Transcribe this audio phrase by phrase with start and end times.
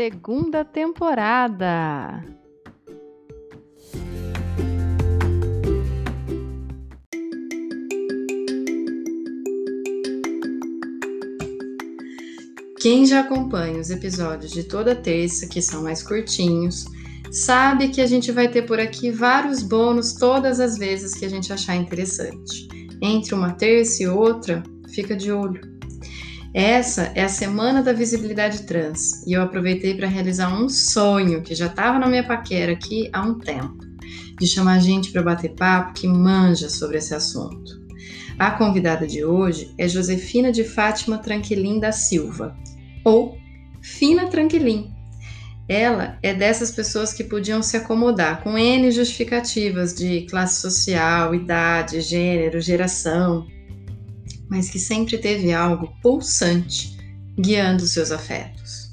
[0.00, 2.24] Segunda temporada.
[12.80, 16.86] Quem já acompanha os episódios de toda terça, que são mais curtinhos,
[17.30, 21.28] sabe que a gente vai ter por aqui vários bônus todas as vezes que a
[21.28, 22.66] gente achar interessante.
[23.02, 24.62] Entre uma terça e outra,
[24.94, 25.60] fica de olho.
[26.52, 31.54] Essa é a Semana da Visibilidade Trans e eu aproveitei para realizar um sonho que
[31.54, 33.78] já estava na minha paquera aqui há um tempo,
[34.36, 37.80] de chamar gente para bater papo que manja sobre esse assunto.
[38.36, 42.56] A convidada de hoje é Josefina de Fátima Tranquilim da Silva,
[43.04, 43.38] ou
[43.80, 44.92] Fina Tranquilim.
[45.68, 52.00] Ela é dessas pessoas que podiam se acomodar com N justificativas de classe social, idade,
[52.00, 53.46] gênero, geração,
[54.50, 56.98] mas que sempre teve algo pulsante
[57.38, 58.90] guiando seus afetos.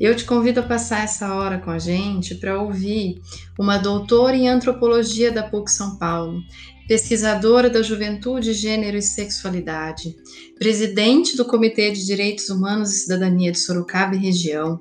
[0.00, 3.20] Eu te convido a passar essa hora com a gente para ouvir
[3.58, 6.40] uma doutora em antropologia da PUC São Paulo,
[6.88, 10.16] pesquisadora da juventude, gênero e sexualidade,
[10.58, 14.80] presidente do Comitê de Direitos Humanos e Cidadania de Sorocaba e região,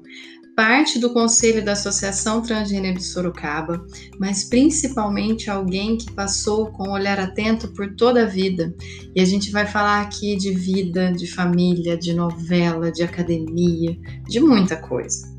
[0.61, 3.83] parte do conselho da Associação Transgênero de Sorocaba,
[4.19, 8.71] mas principalmente alguém que passou com um olhar atento por toda a vida.
[9.15, 13.97] E a gente vai falar aqui de vida, de família, de novela, de academia,
[14.29, 15.35] de muita coisa.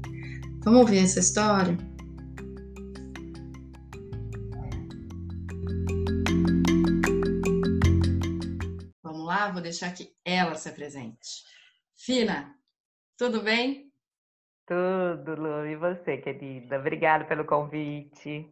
[0.64, 1.78] Vamos ouvir essa história?
[9.04, 11.44] Vamos lá, vou deixar que ela se apresente.
[11.94, 12.56] Fina,
[13.16, 13.91] tudo bem?
[14.72, 15.66] Tudo, Lu.
[15.66, 16.78] E você, querida?
[16.78, 18.50] Obrigada pelo convite.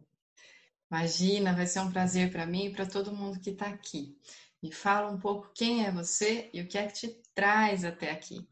[0.91, 4.15] Imagina, vai ser um prazer para mim e para todo mundo que está aqui.
[4.61, 8.11] Me fala um pouco quem é você e o que é que te traz até
[8.11, 8.47] aqui.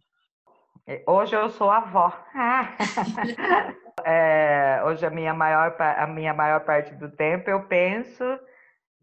[0.87, 2.11] É, hoje eu sou avó.
[4.03, 8.23] é, hoje a minha, maior, a minha maior parte do tempo eu penso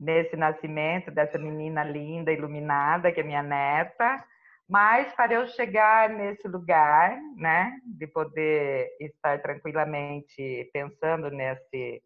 [0.01, 4.25] nesse nascimento dessa menina linda, iluminada, que é minha neta,
[4.69, 12.03] mas para eu chegar nesse lugar, né, de poder estar tranquilamente pensando nesse,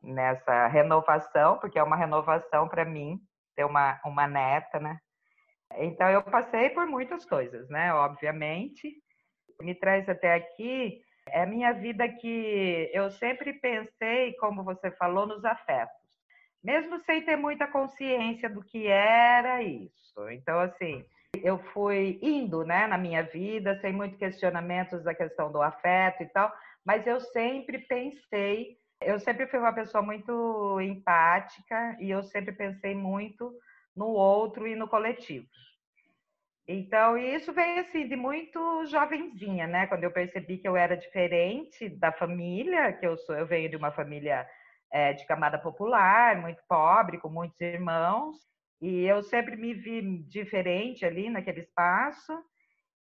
[0.00, 3.18] nessa renovação, porque é uma renovação para mim
[3.56, 4.98] ter uma, uma neta, né?
[5.76, 7.92] Então eu passei por muitas coisas, né?
[7.92, 8.94] Obviamente,
[9.60, 15.26] me traz até aqui é a minha vida que eu sempre pensei, como você falou,
[15.26, 15.92] nos afetos,
[16.64, 20.30] mesmo sem ter muita consciência do que era isso.
[20.30, 21.04] Então assim
[21.44, 26.26] eu fui indo né, na minha vida, sem muitos questionamentos da questão do afeto e
[26.26, 26.52] tal,
[26.84, 32.94] mas eu sempre pensei, eu sempre fui uma pessoa muito empática e eu sempre pensei
[32.94, 33.52] muito
[33.94, 35.46] no outro e no coletivo.
[36.66, 39.86] Então, isso veio assim de muito jovenzinha, né?
[39.86, 43.76] Quando eu percebi que eu era diferente da família, que eu sou, eu venho de
[43.76, 44.46] uma família
[44.92, 48.36] é, de camada popular, muito pobre, com muitos irmãos,
[48.80, 52.32] e eu sempre me vi diferente ali naquele espaço.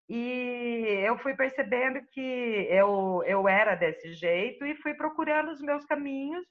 [0.09, 5.85] E eu fui percebendo que eu, eu era desse jeito e fui procurando os meus
[5.85, 6.45] caminhos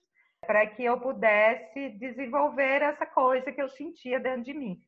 [0.47, 4.79] para que eu pudesse desenvolver essa coisa que eu sentia dentro de mim.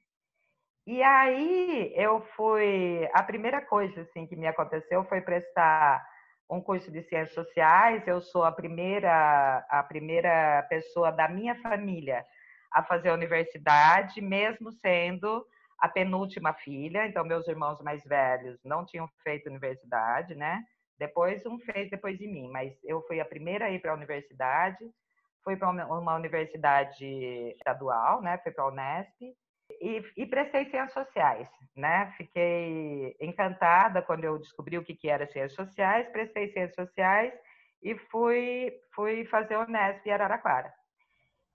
[0.87, 6.07] E aí eu fui, a primeira coisa assim que me aconteceu foi prestar
[6.49, 8.07] um curso de ciências sociais.
[8.07, 12.25] Eu sou a primeira a primeira pessoa da minha família
[12.73, 15.45] a fazer a universidade, mesmo sendo
[15.79, 17.07] a penúltima filha.
[17.07, 20.65] Então, meus irmãos mais velhos não tinham feito universidade, né?
[20.99, 23.95] Depois, um fez depois de mim, mas eu fui a primeira a ir para a
[23.95, 24.85] universidade.
[25.45, 27.05] Fui para uma universidade
[27.57, 28.39] estadual, né?
[28.39, 29.35] Fui para a Unesp.
[29.81, 32.13] E, e prestei ciências sociais, né?
[32.17, 36.09] Fiquei encantada quando eu descobri o que, que era ciências sociais.
[36.09, 37.33] Prestei ciências sociais
[37.83, 40.73] e fui, fui fazer Unesp em Araraquara.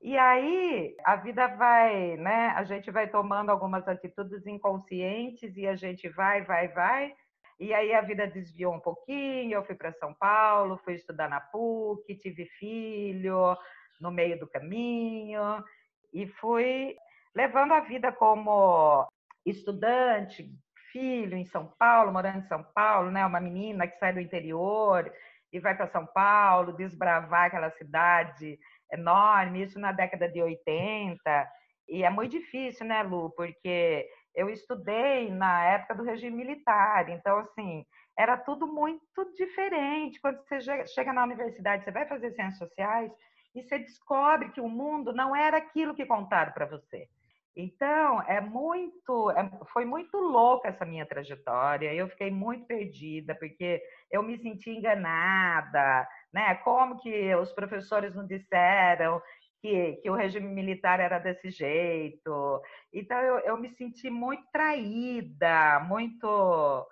[0.04, 2.50] E aí a vida vai, né?
[2.58, 7.16] A gente vai tomando algumas atitudes inconscientes e a gente vai, vai, vai.
[7.58, 9.54] E aí a vida desviou um pouquinho.
[9.54, 13.58] Eu fui para São Paulo, fui estudar na PUC, tive filho
[14.02, 15.64] no meio do caminho
[16.12, 16.98] e fui
[17.34, 19.08] levando a vida como
[19.46, 20.54] estudante,
[20.92, 23.26] filho em São Paulo, morando em São Paulo, né?
[23.26, 25.10] Uma menina que sai do interior
[25.54, 28.60] e vai para São Paulo, desbravar aquela cidade
[28.94, 31.50] enorme, isso na década de 80.
[31.88, 33.30] E é muito difícil, né, Lu?
[33.32, 37.86] Porque eu estudei na época do regime militar, então, assim,
[38.18, 40.20] era tudo muito diferente.
[40.22, 43.12] Quando você chega na universidade, você vai fazer ciências sociais
[43.54, 47.08] e você descobre que o mundo não era aquilo que contaram para você.
[47.56, 51.94] Então, é muito, é, foi muito louca essa minha trajetória.
[51.94, 53.82] Eu fiquei muito perdida, porque
[54.12, 56.56] eu me senti enganada, né?
[56.56, 59.22] Como que os professores não disseram
[59.62, 62.62] que, que o regime militar era desse jeito?
[62.92, 66.88] Então, eu, eu me senti muito traída, muito,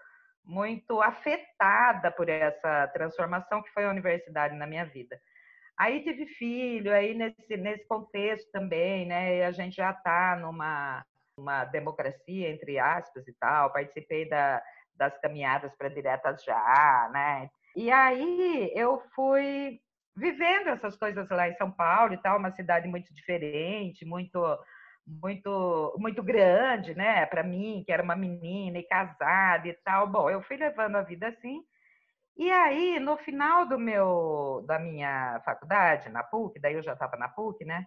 [0.46, 5.20] muito afetada por essa transformação que foi a universidade na minha vida.
[5.78, 9.46] Aí tive filho, aí nesse, nesse contexto também, né?
[9.46, 11.04] A gente já está numa
[11.38, 13.72] uma democracia, entre aspas, e tal.
[13.72, 14.62] Participei da,
[14.96, 17.50] das caminhadas para diretas já, né?
[17.76, 19.80] E aí eu fui
[20.16, 24.40] vivendo essas coisas lá em São Paulo e tal, uma cidade muito diferente, muito
[25.08, 30.08] muito muito grande, né, para mim, que era uma menina e casada e tal.
[30.08, 31.62] Bom, eu fui levando a vida assim
[32.38, 37.18] e aí, no final do meu, da minha faculdade, na PUC, daí eu já estava
[37.18, 37.86] na PUC, né?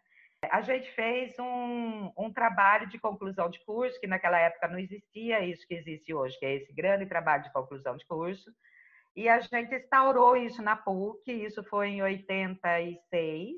[0.50, 5.40] A gente fez um, um trabalho de conclusão de curso, que naquela época não existia
[5.44, 8.50] isso que existe hoje, que é esse grande trabalho de conclusão de curso.
[9.16, 13.56] E a gente instaurou isso na PUC, isso foi em 86.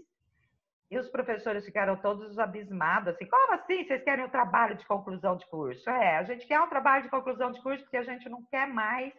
[0.88, 5.36] E os professores ficaram todos abismados, assim, como assim vocês querem um trabalho de conclusão
[5.36, 5.88] de curso?
[5.90, 8.68] É, a gente quer um trabalho de conclusão de curso porque a gente não quer
[8.68, 9.12] mais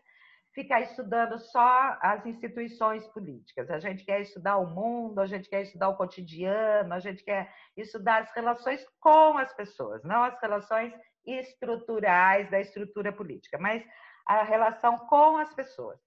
[0.53, 3.69] ficar estudando só as instituições políticas.
[3.69, 7.53] A gente quer estudar o mundo, a gente quer estudar o cotidiano, a gente quer
[7.75, 10.93] estudar as relações com as pessoas, não as relações
[11.25, 13.83] estruturais da estrutura política, mas
[14.25, 16.06] a relação com as pessoas.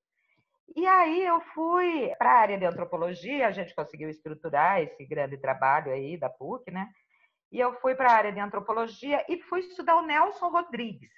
[0.77, 5.37] E aí eu fui para a área de antropologia, a gente conseguiu estruturar esse grande
[5.37, 6.89] trabalho aí da PUC, né?
[7.51, 11.11] E eu fui para a área de antropologia e fui estudar o Nelson Rodrigues,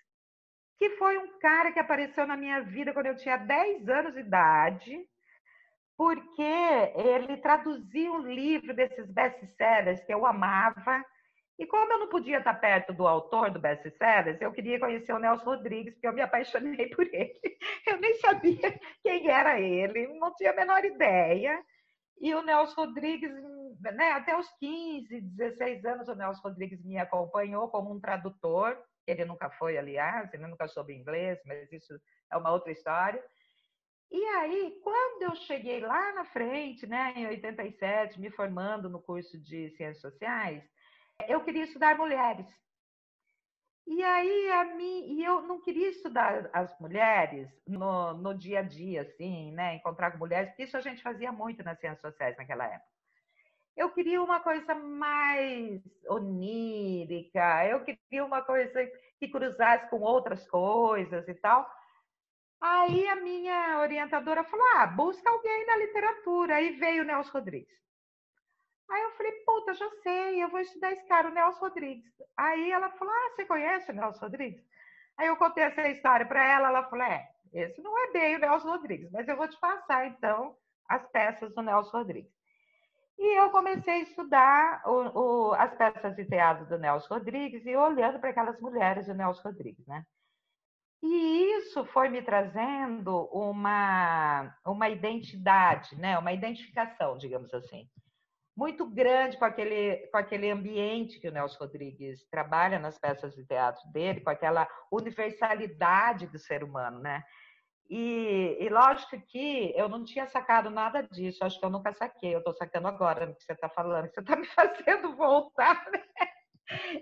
[0.79, 4.21] que foi um cara que apareceu na minha vida quando eu tinha 10 anos de
[4.21, 5.07] idade,
[5.99, 11.05] porque ele traduzia um livro desses best-sellers que eu amava.
[11.63, 15.19] E como eu não podia estar perto do autor do best-sellers, eu queria conhecer o
[15.21, 17.41] Nelson Rodrigues, porque eu me apaixonei por ele.
[17.87, 21.63] Eu nem sabia quem era ele, não tinha a menor ideia.
[22.21, 23.33] E o Nelson Rodrigues,
[23.81, 28.77] né, até os 15, 16 anos, o Nelson Rodrigues me acompanhou como um tradutor.
[29.07, 31.95] Ele nunca foi, aliás, ele nunca soube inglês, mas isso
[32.33, 33.23] é uma outra história.
[34.11, 39.41] E aí, quando eu cheguei lá na frente, né, em 87, me formando no curso
[39.41, 40.72] de Ciências Sociais,
[41.29, 42.47] eu queria estudar mulheres.
[43.87, 48.63] E aí, a mim, e eu não queria estudar as mulheres no, no dia a
[48.63, 52.37] dia, assim, né, encontrar com mulheres, porque isso a gente fazia muito nas Ciências Sociais
[52.37, 52.93] naquela época
[53.77, 58.87] eu queria uma coisa mais onírica, eu queria uma coisa
[59.19, 61.69] que cruzasse com outras coisas e tal.
[62.61, 66.57] Aí a minha orientadora falou: ah, busca alguém na literatura.
[66.57, 67.82] Aí veio o Nelson Rodrigues.
[68.91, 72.13] Aí eu falei: puta, já sei, eu vou estudar esse cara, o Nelson Rodrigues.
[72.37, 74.65] Aí ela falou: ah, você conhece o Nelson Rodrigues?
[75.19, 78.39] Aí eu contei essa história para ela, ela falou: é, esse não é bem o
[78.39, 80.57] Nelson Rodrigues, mas eu vou te passar então
[80.89, 82.33] as peças do Nelson Rodrigues.
[83.19, 87.77] E eu comecei a estudar o, o, as peças de teatro do Nelson Rodrigues e
[87.77, 90.05] olhando para aquelas mulheres do Nelson Rodrigues, né?
[91.03, 96.17] E isso foi me trazendo uma, uma identidade, né?
[96.17, 97.89] uma identificação, digamos assim,
[98.57, 103.45] muito grande com aquele, com aquele ambiente que o Nelson Rodrigues trabalha nas peças de
[103.45, 107.23] teatro dele, com aquela universalidade do ser humano, né?
[107.89, 112.35] E, e, lógico que eu não tinha sacado nada disso, acho que eu nunca saquei,
[112.35, 116.03] eu estou sacando agora no que você está falando, você está me fazendo voltar, né?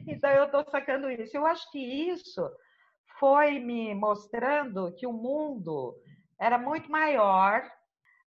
[0.08, 1.36] Então eu estou sacando isso.
[1.36, 2.50] Eu acho que isso
[3.18, 5.94] foi me mostrando que o mundo
[6.40, 7.70] era muito maior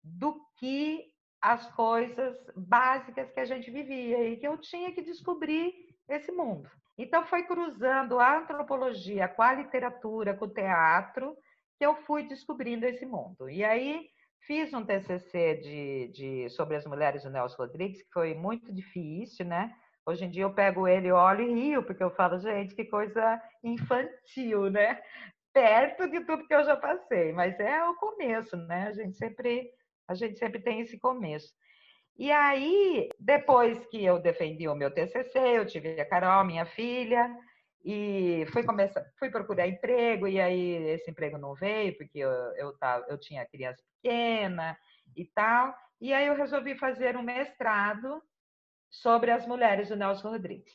[0.02, 1.09] do que
[1.40, 5.72] as coisas básicas que a gente vivia e que eu tinha que descobrir
[6.08, 6.68] esse mundo.
[6.98, 11.34] Então foi cruzando a antropologia com a literatura, com o teatro,
[11.78, 13.48] que eu fui descobrindo esse mundo.
[13.48, 14.06] E aí
[14.46, 19.46] fiz um TCC de, de, sobre as mulheres do Nelson Rodrigues, que foi muito difícil,
[19.46, 19.74] né?
[20.04, 23.40] Hoje em dia eu pego ele, olho e rio, porque eu falo, gente, que coisa
[23.62, 25.00] infantil, né?
[25.52, 28.88] Perto de tudo que eu já passei, mas é o começo, né?
[28.88, 29.70] A gente sempre,
[30.10, 31.54] a gente sempre tem esse começo.
[32.18, 37.32] E aí, depois que eu defendi o meu TCC, eu tive a Carol, minha filha,
[37.84, 42.76] e fui começar, fui procurar emprego e aí esse emprego não veio porque eu eu,
[42.76, 44.76] tava, eu tinha criança pequena
[45.16, 45.74] e tal.
[46.00, 48.20] E aí eu resolvi fazer um mestrado
[48.90, 50.74] sobre as mulheres do Nelson Rodrigues.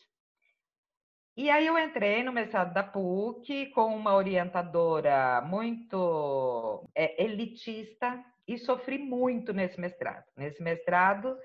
[1.37, 8.57] E aí eu entrei no mestrado da PUC com uma orientadora muito é, elitista e
[8.57, 10.25] sofri muito nesse mestrado.
[10.37, 11.35] Nesse mestrado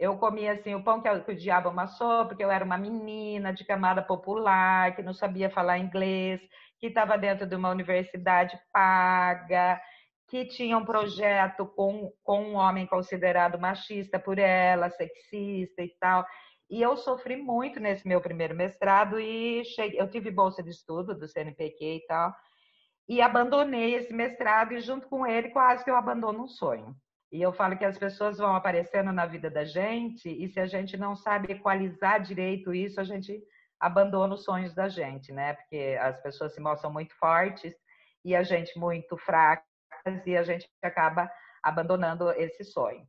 [0.00, 3.66] eu comia assim o pão que o diabo amassou, porque eu era uma menina de
[3.66, 6.40] camada popular, que não sabia falar inglês,
[6.78, 9.78] que estava dentro de uma universidade paga,
[10.26, 16.24] que tinha um projeto com, com um homem considerado machista por ela, sexista e tal.
[16.70, 21.14] E eu sofri muito nesse meu primeiro mestrado e cheguei, eu tive bolsa de estudo
[21.14, 22.32] do CNPq e tal,
[23.08, 26.94] e abandonei esse mestrado e junto com ele quase que eu abandono um sonho.
[27.32, 30.66] E eu falo que as pessoas vão aparecendo na vida da gente e se a
[30.66, 33.40] gente não sabe equalizar direito isso, a gente
[33.78, 35.54] abandona os sonhos da gente, né?
[35.54, 37.74] Porque as pessoas se mostram muito fortes
[38.24, 39.64] e a gente muito fracas
[40.26, 41.30] e a gente acaba
[41.62, 43.06] abandonando esse sonho.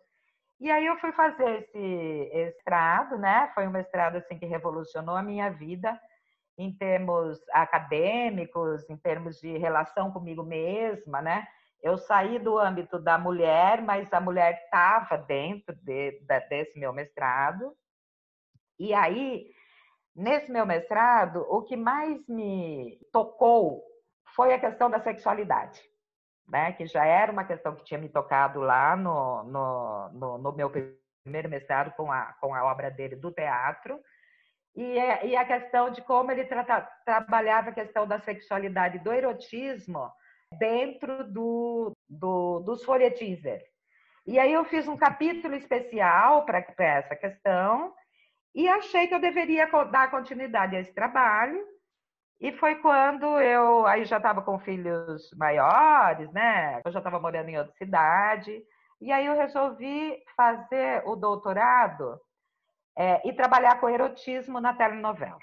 [0.59, 3.51] E aí eu fui fazer esse mestrado, né?
[3.53, 5.99] Foi um mestrado assim que revolucionou a minha vida
[6.57, 11.47] em termos acadêmicos, em termos de relação comigo mesma, né?
[11.83, 16.93] eu saí do âmbito da mulher, mas a mulher estava dentro de, de, desse meu
[16.93, 17.75] mestrado.
[18.79, 19.51] E aí,
[20.15, 23.83] nesse meu mestrado, o que mais me tocou
[24.35, 25.81] foi a questão da sexualidade,
[26.47, 26.73] né?
[26.73, 30.69] que já era uma questão que tinha me tocado lá no, no, no, no meu
[31.23, 33.99] primeiro mestrado com a, com a obra dele do teatro.
[34.75, 39.13] E, é, e a questão de como ele tra trabalhava a questão da sexualidade, do
[39.13, 40.11] erotismo,
[40.57, 43.63] dentro do, do, dos folhetins dele.
[44.25, 47.93] E aí eu fiz um capítulo especial para essa questão
[48.53, 51.65] e achei que eu deveria dar continuidade a esse trabalho.
[52.39, 56.81] E foi quando eu aí já estava com filhos maiores, né?
[56.85, 58.61] Eu já estava morando em outra cidade.
[59.01, 62.19] E aí eu resolvi fazer o doutorado
[62.97, 65.39] é, e trabalhar com erotismo na telenovela.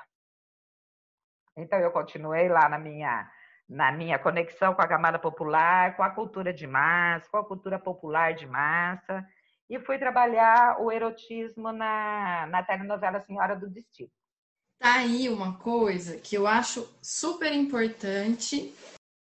[1.56, 3.30] Então eu continuei lá na minha
[3.68, 7.78] na minha conexão com a camada popular, com a cultura de massa, com a cultura
[7.78, 9.24] popular de massa,
[9.70, 14.10] e fui trabalhar o erotismo na, na telenovela Senhora do Destino.
[14.80, 18.74] Tá aí uma coisa que eu acho super importante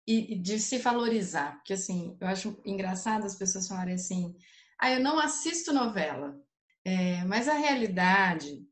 [0.07, 4.35] e de se valorizar, porque assim, eu acho engraçado as pessoas falarem assim,
[4.79, 6.35] ah, eu não assisto novela,
[6.83, 8.65] é, mas a realidade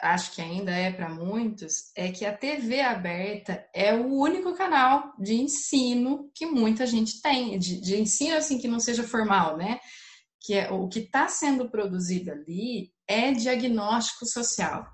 [0.00, 5.14] acho que ainda é para muitos, é que a TV aberta é o único canal
[5.18, 9.80] de ensino que muita gente tem, de, de ensino assim que não seja formal, né?
[10.46, 14.86] Que é o que está sendo produzido ali é diagnóstico social.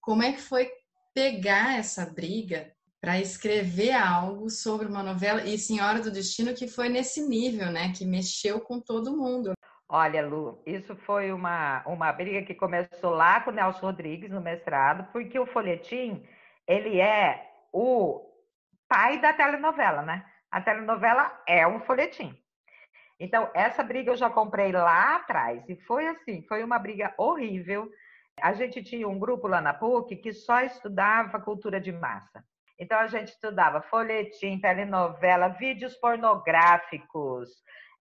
[0.00, 0.70] Como é que foi
[1.14, 2.72] pegar essa briga
[3.04, 7.92] para escrever algo sobre uma novela e Senhora do Destino que foi nesse nível, né?
[7.92, 9.52] Que mexeu com todo mundo.
[9.86, 14.40] Olha, Lu, isso foi uma, uma briga que começou lá com o Nelson Rodrigues no
[14.40, 16.26] mestrado, porque o folhetim,
[16.66, 18.26] ele é o
[18.88, 20.24] pai da telenovela, né?
[20.50, 22.34] A telenovela é um folhetim.
[23.24, 25.66] Então, essa briga eu já comprei lá atrás.
[25.66, 27.90] E foi assim, foi uma briga horrível.
[28.38, 32.44] A gente tinha um grupo lá na PUC que só estudava cultura de massa.
[32.78, 37.48] Então, a gente estudava folhetim, telenovela, vídeos pornográficos,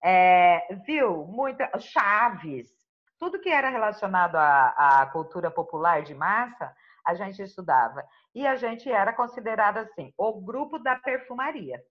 [0.04, 1.26] é, viu?
[1.26, 2.70] Muita, chaves,
[3.18, 6.76] tudo que era relacionado à, à cultura popular de massa,
[7.06, 8.04] a gente estudava.
[8.36, 11.82] E a gente era considerado assim, o grupo da perfumaria.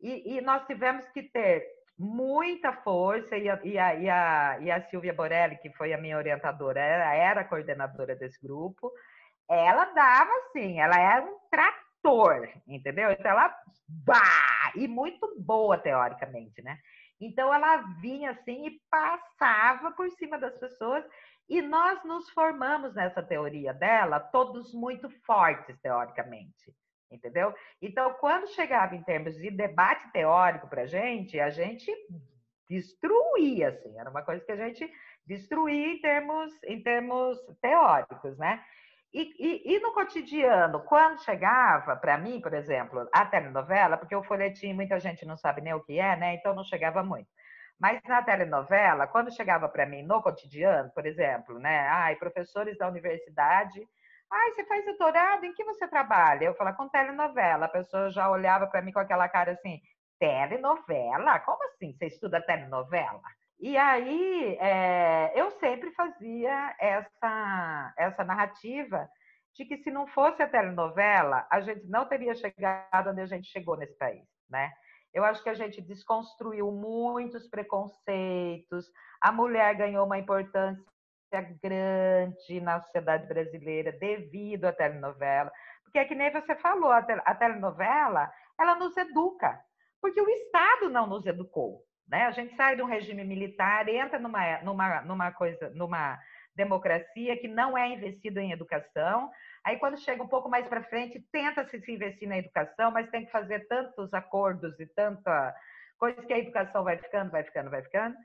[0.00, 4.70] E, e nós tivemos que ter muita força, e a, e, a, e, a, e
[4.70, 8.92] a Silvia Borelli, que foi a minha orientadora, era coordenadora desse grupo,
[9.48, 13.10] ela dava assim, ela era um trator, entendeu?
[13.10, 13.52] Então ela,
[13.88, 16.78] bah, e muito boa teoricamente, né?
[17.20, 21.04] Então ela vinha assim e passava por cima das pessoas
[21.48, 26.72] e nós nos formamos nessa teoria dela, todos muito fortes teoricamente
[27.10, 27.54] entendeu?
[27.80, 31.90] Então, quando chegava em termos de debate teórico para a gente, a gente
[32.68, 34.90] destruía, assim, era uma coisa que a gente
[35.26, 38.62] destruía em termos, em termos teóricos, né?
[39.12, 44.22] E, e, e no cotidiano, quando chegava, para mim, por exemplo, a telenovela, porque o
[44.22, 46.34] folhetim muita gente não sabe nem o que é, né?
[46.34, 47.28] Então não chegava muito.
[47.78, 51.88] Mas na telenovela, quando chegava para mim no cotidiano, por exemplo, né?
[51.88, 53.80] Ai, professores da universidade
[54.30, 55.44] Ai, você faz doutorado?
[55.44, 56.44] Em que você trabalha?
[56.44, 57.66] Eu falava, com telenovela.
[57.66, 59.80] A pessoa já olhava para mim com aquela cara assim,
[60.18, 61.38] telenovela?
[61.40, 61.94] Como assim?
[61.94, 63.22] Você estuda telenovela?
[63.60, 69.08] E aí, é, eu sempre fazia essa, essa narrativa
[69.54, 73.48] de que se não fosse a telenovela, a gente não teria chegado onde a gente
[73.50, 74.70] chegou nesse país, né?
[75.12, 78.86] Eu acho que a gente desconstruiu muitos preconceitos,
[79.20, 80.84] a mulher ganhou uma importância
[81.62, 85.50] grande na sociedade brasileira devido à telenovela.
[85.84, 89.58] Porque é que nem você falou, a, telenovela, ela nos educa,
[90.00, 91.82] porque o Estado não nos educou.
[92.06, 92.24] Né?
[92.24, 96.18] A gente sai de um regime militar, entra numa, numa, numa coisa, numa
[96.54, 99.30] democracia que não é investido em educação.
[99.64, 103.24] Aí, quando chega um pouco mais para frente, tenta-se se investir na educação, mas tem
[103.24, 105.54] que fazer tantos acordos e tanta
[105.98, 108.16] coisa que a educação vai ficando, vai ficando, vai ficando.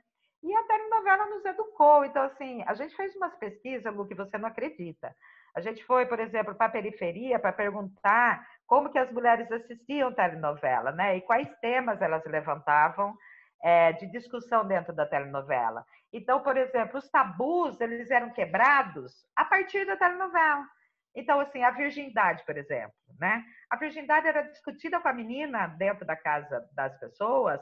[0.44, 2.04] E a telenovela nos educou.
[2.04, 5.16] Então, assim, a gente fez umas pesquisas, Lu, que você não acredita.
[5.56, 10.12] A gente foi, por exemplo, para a periferia para perguntar como que as mulheres assistiam
[10.12, 11.16] telenovela, né?
[11.16, 13.16] E quais temas elas levantavam
[13.62, 15.82] é, de discussão dentro da telenovela.
[16.12, 20.66] Então, por exemplo, os tabus, eles eram quebrados a partir da telenovela.
[21.14, 23.42] Então, assim, a virgindade, por exemplo, né?
[23.70, 27.60] A virgindade era discutida com a menina dentro da casa das pessoas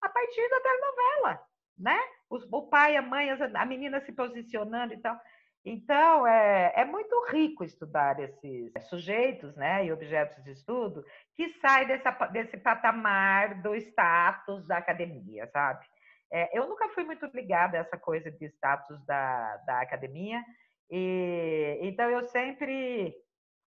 [0.00, 1.49] a partir da telenovela
[1.80, 1.98] né?
[2.28, 5.18] O, pai, a mãe, a menina se posicionando e tal.
[5.64, 11.86] Então, é, é muito rico estudar esses sujeitos né, e objetos de estudo que saem
[12.32, 15.84] desse patamar do status da academia, sabe?
[16.32, 20.42] É, eu nunca fui muito ligada a essa coisa de status da, da academia,
[20.88, 23.14] e então eu sempre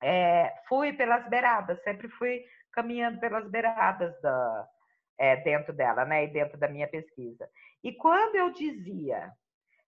[0.03, 2.43] é, fui pelas beiradas, sempre fui
[2.73, 4.69] caminhando pelas beiradas da,
[5.19, 7.49] é, dentro dela, né, e dentro da minha pesquisa.
[7.83, 9.33] E quando eu dizia,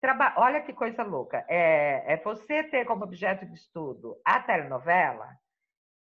[0.00, 0.35] traba...
[0.37, 5.28] olha que coisa louca, é, é você ter como objeto de estudo a telenovela,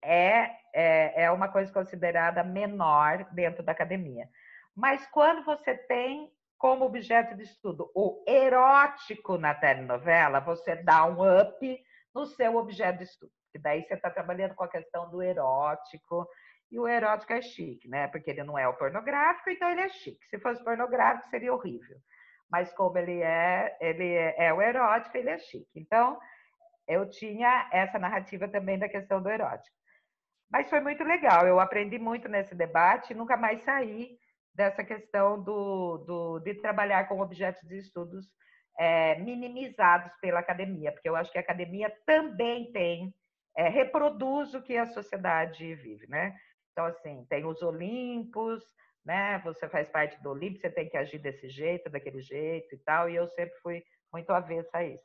[0.01, 4.29] é, é, é uma coisa considerada menor dentro da academia.
[4.75, 11.17] Mas quando você tem como objeto de estudo o erótico na telenovela, você dá um
[11.41, 13.31] up no seu objeto de estudo.
[13.53, 16.27] E daí você está trabalhando com a questão do erótico,
[16.71, 18.07] e o erótico é chique, né?
[18.07, 20.25] Porque ele não é o pornográfico, então ele é chique.
[20.27, 21.97] Se fosse pornográfico, seria horrível.
[22.49, 25.69] Mas como ele é, ele é, é o erótico, ele é chique.
[25.75, 26.19] Então,
[26.87, 29.75] eu tinha essa narrativa também da questão do erótico.
[30.51, 34.17] Mas foi muito legal, eu aprendi muito nesse debate nunca mais saí
[34.53, 38.25] dessa questão do, do, de trabalhar com objetos de estudos
[38.77, 43.13] é, minimizados pela academia, porque eu acho que a academia também tem,
[43.55, 46.35] é, reproduz o que a sociedade vive, né?
[46.79, 48.63] Então, assim, tem os Olimpos,
[49.03, 49.41] né?
[49.43, 53.09] Você faz parte do Olimpo, você tem que agir desse jeito, daquele jeito e tal,
[53.09, 55.03] e eu sempre fui muito avessa a isso.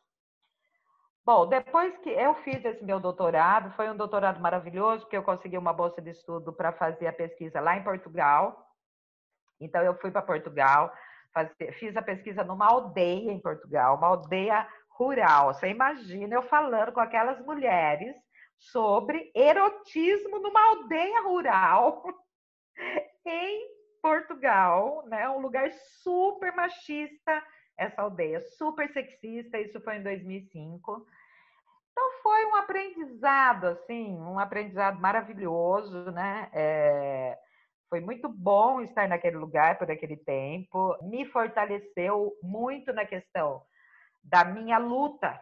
[1.27, 5.59] Bom, depois que eu fiz esse meu doutorado, foi um doutorado maravilhoso, porque eu consegui
[5.59, 8.65] uma bolsa de estudo para fazer a pesquisa lá em Portugal.
[9.61, 10.93] Então, eu fui para Portugal,
[11.81, 15.53] fiz a pesquisa numa aldeia em Portugal, uma aldeia rural.
[15.53, 18.15] Você imagina eu falando com aquelas mulheres
[18.59, 22.05] sobre erotismo numa aldeia rural
[23.27, 25.29] em Portugal, né?
[25.29, 27.43] Um lugar super machista,
[27.77, 31.07] essa aldeia, super sexista, isso foi em 2005.
[31.93, 36.51] Então foi um aprendizado, assim, um aprendizado maravilhoso, né?
[36.53, 37.38] É,
[37.88, 43.62] Foi muito bom estar naquele lugar por aquele tempo, me fortaleceu muito na questão
[44.25, 45.40] da minha luta,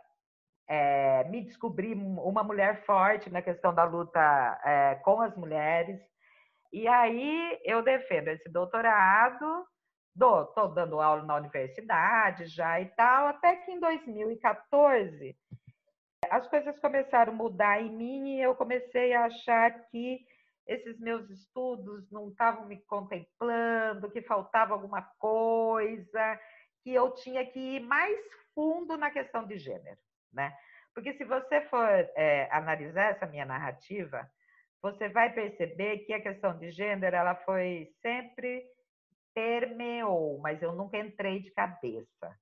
[0.69, 4.21] é, me descobri uma mulher forte na questão da luta
[4.65, 6.01] é, com as mulheres.
[6.73, 9.67] E aí eu defendo esse doutorado,
[10.15, 15.37] estou dando aula na universidade já e tal, até que em 2014
[16.31, 20.25] as coisas começaram a mudar em mim e eu comecei a achar que
[20.67, 26.41] esses meus estudos não estavam me contemplando, que faltava alguma coisa,
[26.83, 28.17] que eu tinha que ir mais
[28.55, 29.99] fundo na questão de gênero,
[30.33, 30.53] né?
[30.95, 34.29] Porque se você for é, analisar essa minha narrativa,
[34.83, 38.65] você vai perceber que a questão de gênero ela foi sempre
[39.35, 42.37] permeou, mas eu nunca entrei de cabeça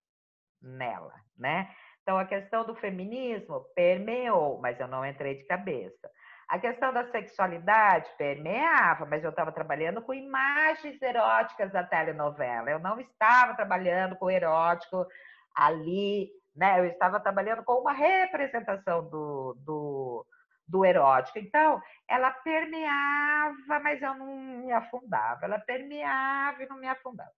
[0.60, 1.70] nela, né?
[2.02, 6.10] Então a questão do feminismo permeou, mas eu não entrei de cabeça.
[6.48, 12.68] A questão da sexualidade permeava, mas eu estava trabalhando com imagens eróticas da telenovela.
[12.68, 15.06] Eu não estava trabalhando com erótico
[15.54, 16.80] ali, né?
[16.80, 20.26] Eu estava trabalhando com uma representação do, do,
[20.66, 21.38] do erótico.
[21.38, 25.44] Então, ela permeava, mas eu não me afundava.
[25.44, 27.32] Ela permeava e não me afundava.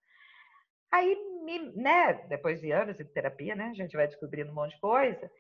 [0.90, 1.16] Aí,
[1.74, 5.30] né, depois de anos de terapia, né, a gente vai descobrindo um monte de coisa.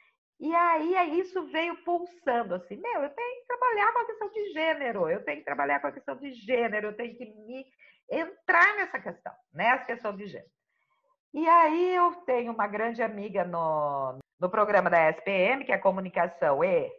[0.40, 4.52] E aí isso veio pulsando assim, meu, eu tenho que trabalhar com a questão de
[4.52, 7.64] gênero, eu tenho que trabalhar com a questão de gênero, eu tenho que me
[8.10, 10.50] entrar nessa questão, nessa questão de gênero.
[11.34, 16.62] E aí eu tenho uma grande amiga no, no programa da SPM, que é Comunicação
[16.62, 16.90] e,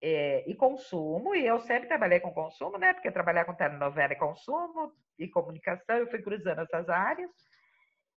[0.00, 2.94] e, e Consumo, e eu sempre trabalhei com consumo, né?
[2.94, 7.30] Porque trabalhar com telenovela e consumo e comunicação, eu fui cruzando essas áreas.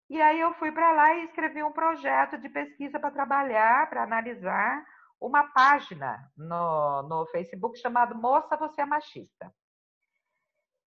[0.09, 4.03] E aí eu fui para lá e escrevi um projeto de pesquisa para trabalhar, para
[4.03, 4.83] analisar
[5.21, 9.53] uma página no, no Facebook chamado Moça, Você é Machista.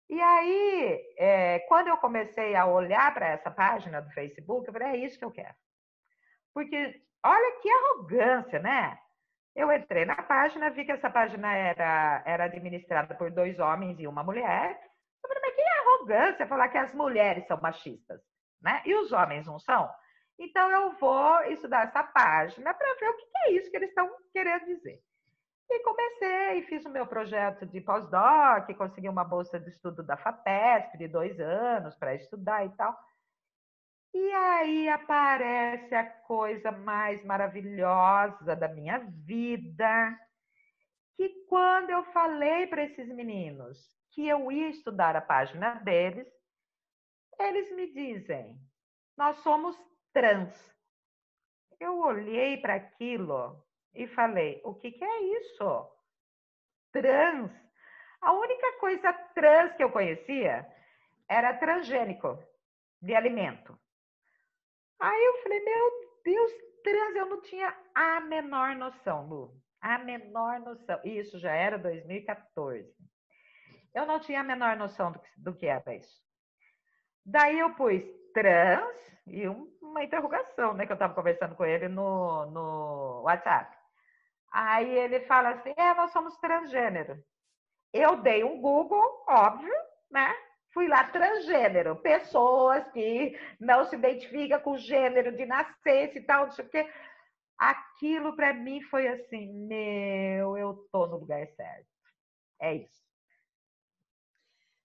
[0.09, 4.89] E aí, é, quando eu comecei a olhar para essa página do Facebook, eu falei,
[4.89, 5.55] é isso que eu quero.
[6.55, 8.99] Porque olha que arrogância, né?
[9.55, 14.07] Eu entrei na página, vi que essa página era, era administrada por dois homens e
[14.07, 14.81] uma mulher.
[15.23, 18.21] Eu falei, mas que arrogância falar que as mulheres são machistas
[18.61, 18.83] né?
[18.85, 19.91] E os homens não são.
[20.39, 24.09] Então eu vou estudar essa página para ver o que é isso que eles estão
[24.33, 25.01] querendo dizer.
[25.71, 30.97] E comecei, fiz o meu projeto de pós-doc, consegui uma bolsa de estudo da FAPESP
[30.97, 32.99] de dois anos para estudar e tal.
[34.15, 40.19] E aí aparece a coisa mais maravilhosa da minha vida,
[41.17, 43.79] que quando eu falei para esses meninos
[44.13, 46.27] que eu ia estudar a página deles,
[47.39, 48.59] eles me dizem:
[49.17, 49.77] nós somos
[50.13, 50.57] trans.
[51.79, 53.63] Eu olhei para aquilo
[53.99, 55.91] e falei: o que, que é isso?
[56.93, 57.51] Trans.
[58.21, 60.67] A única coisa trans que eu conhecia
[61.29, 62.39] era transgênico
[63.03, 63.79] de alimento.
[65.01, 65.91] Aí eu falei: meu
[66.25, 66.53] Deus,
[66.85, 69.61] trans, eu não tinha a menor noção, Lu.
[69.81, 71.01] A menor noção.
[71.05, 72.89] Isso já era 2014.
[73.95, 76.23] Eu não tinha a menor noção do que, do que era isso.
[77.25, 79.47] Daí eu pus trans e
[79.83, 80.87] uma interrogação, né?
[80.87, 83.78] Que eu estava conversando com ele no, no WhatsApp.
[84.53, 87.23] Aí ele fala assim: é, nós somos transgênero.
[87.93, 89.73] Eu dei um Google, óbvio,
[90.11, 90.35] né?
[90.73, 96.53] Fui lá, transgênero, pessoas que não se identificam com gênero de nascença e tal, não
[96.53, 96.93] sei o quê.
[97.59, 101.89] Aquilo para mim foi assim: meu, eu tô no lugar certo.
[102.61, 102.99] É isso.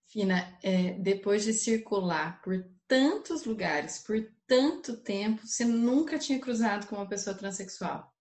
[0.08, 6.86] Fina, é, depois de circular por tantos lugares, por tanto tempo, você nunca tinha cruzado
[6.88, 8.12] com uma pessoa transexual?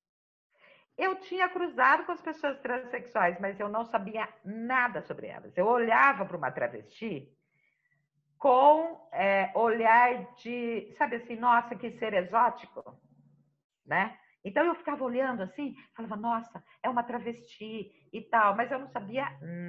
[1.02, 5.52] Eu tinha cruzado com as pessoas transexuais, mas eu não sabia nada sobre elas.
[5.58, 7.28] Eu olhava para uma travesti
[8.38, 12.96] com é, olhar de, sabe assim, nossa, que ser exótico,
[13.84, 14.16] né?
[14.44, 18.86] Então eu ficava olhando assim, falava, nossa, é uma travesti e tal, mas eu não
[18.86, 19.26] sabia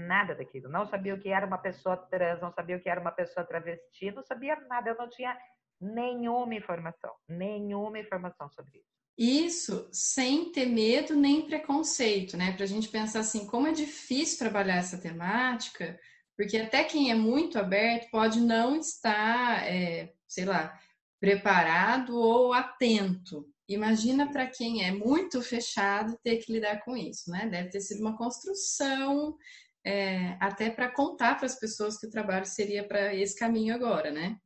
[0.07, 3.01] nada daquilo, não sabia o que era uma pessoa trans, não sabia o que era
[3.01, 5.35] uma pessoa travesti, não sabia nada, eu não tinha
[5.81, 9.02] nenhuma informação, nenhuma informação sobre isso.
[9.17, 12.51] Isso sem ter medo nem preconceito, né?
[12.53, 15.99] Para a gente pensar assim, como é difícil trabalhar essa temática,
[16.35, 20.79] porque até quem é muito aberto pode não estar, é, sei lá,
[21.19, 27.47] preparado ou atento Imagina para quem é muito fechado ter que lidar com isso, né?
[27.47, 29.37] Deve ter sido uma construção
[29.85, 34.11] é, até para contar para as pessoas que o trabalho seria para esse caminho agora,
[34.11, 34.37] né?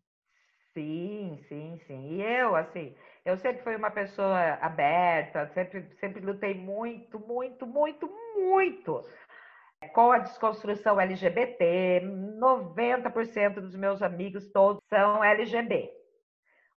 [0.73, 2.17] Sim, sim, sim.
[2.17, 2.95] E eu, assim,
[3.27, 9.03] eu sempre fui uma pessoa aberta, sempre, sempre lutei muito, muito, muito, muito
[9.93, 12.01] com a desconstrução LGBT,
[12.39, 15.91] 90% dos meus amigos todos são LGBT.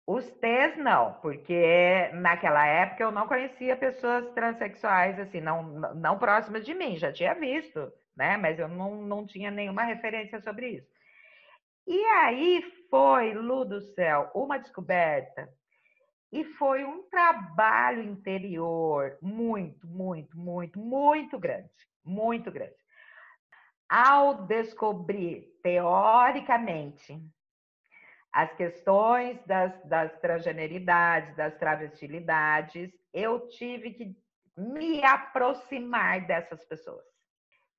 [0.06, 5.62] Os T's não, porque naquela época eu não conhecia pessoas transexuais assim, não,
[5.96, 8.38] não próximas de mim, já tinha visto, né?
[8.38, 10.88] Mas eu não, não tinha nenhuma referência sobre isso.
[11.86, 15.46] E aí foi, Lu do céu, uma descoberta
[16.30, 21.70] e foi um trabalho interior muito, muito, muito, muito grande,
[22.04, 22.76] muito grande.
[23.88, 27.18] Ao descobrir, teoricamente,
[28.30, 34.16] as questões das, das transgeneridades, das travestilidades, eu tive que
[34.56, 37.06] me aproximar dessas pessoas.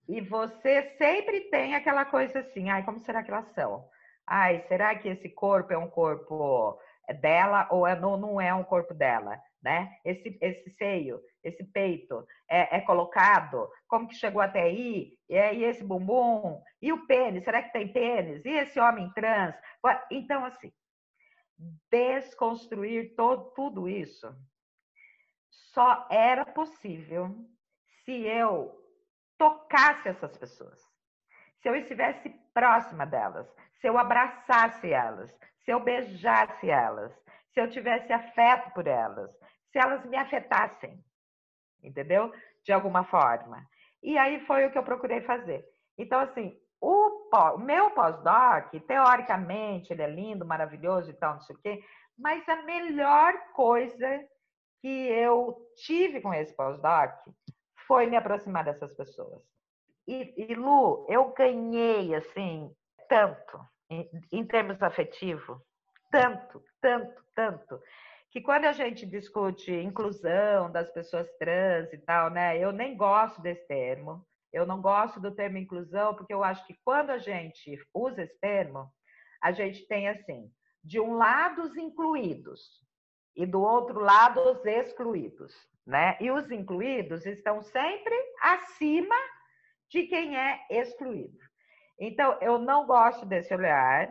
[0.08, 3.88] E você sempre tem aquela coisa assim, ai, como será que elas são?
[4.26, 6.80] Ai, será que esse corpo é um corpo
[7.13, 9.39] dela ou é, não, não é um corpo dela?
[9.62, 9.98] né?
[10.06, 15.17] Esse, esse seio, esse peito é, é colocado, como que chegou até aí?
[15.28, 16.62] E, e esse bumbum?
[16.82, 17.43] E o pênis?
[17.43, 18.43] Será que tem pênis?
[18.45, 19.56] E esse homem trans?
[20.10, 20.72] Então, assim,
[21.91, 24.34] desconstruir todo, tudo isso
[25.50, 27.36] só era possível
[28.06, 28.76] se eu
[29.38, 30.82] tocasse essas pessoas,
[31.62, 33.48] se eu estivesse próxima delas,
[33.80, 37.12] se eu abraçasse elas, se eu beijasse elas,
[37.54, 39.32] se eu tivesse afeto por elas,
[39.72, 41.04] se elas me afetassem,
[41.84, 42.32] entendeu?
[42.63, 43.65] De alguma forma.
[44.02, 45.65] E aí foi o que eu procurei fazer.
[45.98, 51.56] Então, assim, o, o meu pós-doc, teoricamente, ele é lindo, maravilhoso e tal, não sei
[51.56, 51.84] o quê,
[52.17, 54.26] mas a melhor coisa
[54.82, 57.13] que eu tive com esse pós-doc
[57.86, 59.41] foi me aproximar dessas pessoas.
[60.08, 62.74] E, e Lu, eu ganhei, assim,
[63.08, 63.60] tanto,
[64.32, 65.58] em, termos afetivos,
[66.12, 67.82] tanto, tanto, tanto
[68.32, 72.58] que quando a gente discute inclusão das pessoas trans e tal, né?
[72.58, 74.23] Eu nem gosto desse termo.
[74.54, 78.39] Eu não gosto do termo inclusão porque eu acho que quando a gente usa esse
[78.39, 78.91] termo,
[79.41, 80.52] a gente tem assim,
[80.84, 82.62] de um lado os incluídos
[83.36, 85.54] e do outro lado os excluídos,
[85.86, 86.17] né?
[86.19, 89.15] E os incluídos estão sempre acima
[89.89, 91.49] de quem é excluído.
[92.00, 94.10] Então, eu não gosto desse olhar.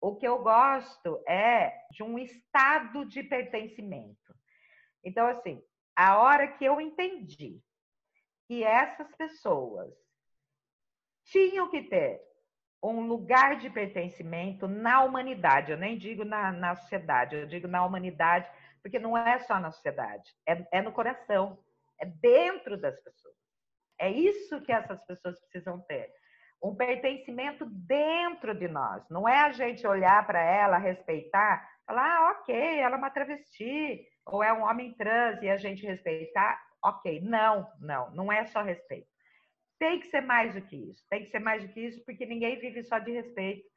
[0.00, 4.34] O que eu gosto é de um estado de pertencimento.
[5.02, 5.62] Então, assim,
[5.96, 7.60] a hora que eu entendi
[8.46, 9.92] que essas pessoas
[11.24, 12.22] tinham que ter
[12.82, 17.84] um lugar de pertencimento na humanidade, eu nem digo na, na sociedade, eu digo na
[17.84, 18.48] humanidade,
[18.82, 21.58] porque não é só na sociedade, é, é no coração,
[21.98, 23.34] é dentro das pessoas.
[23.98, 26.12] É isso que essas pessoas precisam ter
[26.64, 29.06] um pertencimento dentro de nós.
[29.10, 34.02] Não é a gente olhar para ela, respeitar, falar, ah, ok, ela é uma travesti,
[34.24, 37.20] ou é um homem trans e a gente respeitar, ok.
[37.20, 39.06] Não, não, não é só respeito.
[39.78, 41.04] Tem que ser mais do que isso.
[41.10, 43.68] Tem que ser mais do que isso, porque ninguém vive só de respeito.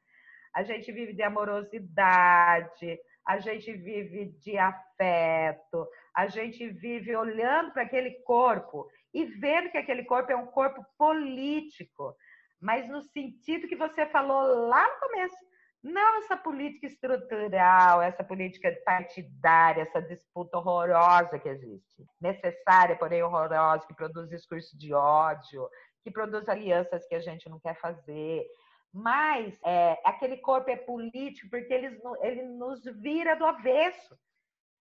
[0.54, 7.82] A gente vive de amorosidade, a gente vive de afeto, a gente vive olhando para
[7.82, 12.16] aquele corpo e vendo que aquele corpo é um corpo político
[12.60, 15.36] mas no sentido que você falou lá no começo.
[15.80, 22.04] Não essa política estrutural, essa política partidária, essa disputa horrorosa que existe.
[22.20, 25.68] Necessária, porém horrorosa, que produz discurso de ódio,
[26.02, 28.44] que produz alianças que a gente não quer fazer.
[28.92, 34.18] Mas é, aquele corpo é político porque ele, ele nos vira do avesso.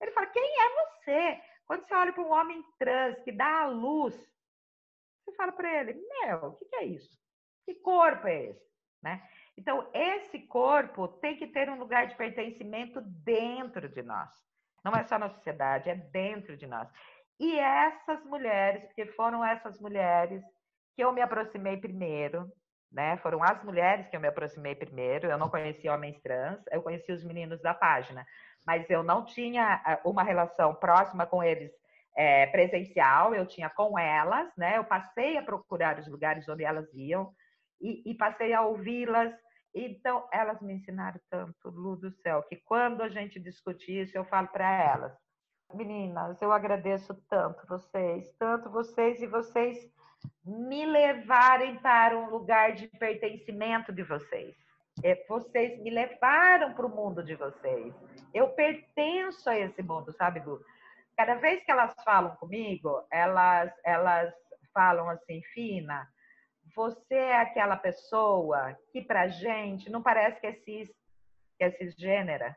[0.02, 1.42] Ele fala: quem é você?
[1.68, 4.16] Quando você olha para um homem trans que dá a luz,
[5.24, 7.27] você fala para ele: Meu, o que, que é isso?
[7.67, 8.65] Que corpo é esse?
[9.03, 9.21] Né?
[9.58, 14.30] Então, esse corpo tem que ter um lugar de pertencimento dentro de nós.
[14.86, 16.88] Não é só na sociedade, é dentro de nós.
[17.38, 20.41] E essas mulheres, porque foram essas mulheres
[20.95, 22.49] que eu me aproximei primeiro,
[22.89, 23.17] né?
[23.17, 25.27] Foram as mulheres que eu me aproximei primeiro.
[25.27, 28.25] Eu não conhecia homens trans, eu conhecia os meninos da página,
[28.65, 31.69] mas eu não tinha ah, uma relação próxima com eles
[32.15, 34.77] é, presencial, eu tinha com elas, né?
[34.77, 37.34] Eu passei a procurar os lugares onde elas iam,
[37.82, 39.34] e, e passei a ouvi-las.
[39.74, 44.26] Então, elas me ensinaram tanto, Lu do céu, que quando a gente discute isso, eu
[44.26, 45.13] falo para elas:
[45.74, 49.78] meninas, eu agradeço tanto vocês, tanto vocês e vocês
[50.44, 54.56] me levarem para um lugar de pertencimento de vocês.
[55.04, 57.94] É, vocês me levaram para o mundo de vocês.
[58.34, 60.60] Eu pertenço a esse mundo, sabe, Lu?
[61.16, 64.34] Cada vez que elas falam comigo, elas, elas
[64.74, 66.08] falam assim, Fina,
[66.78, 70.88] você é aquela pessoa que para gente não parece que é, cis,
[71.58, 72.56] que é cisgênera.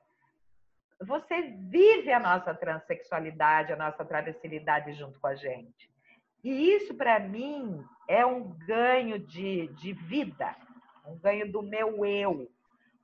[1.01, 5.91] Você vive a nossa transexualidade, a nossa travestilidade junto com a gente.
[6.45, 10.55] E isso, para mim, é um ganho de, de vida,
[11.07, 12.47] um ganho do meu eu,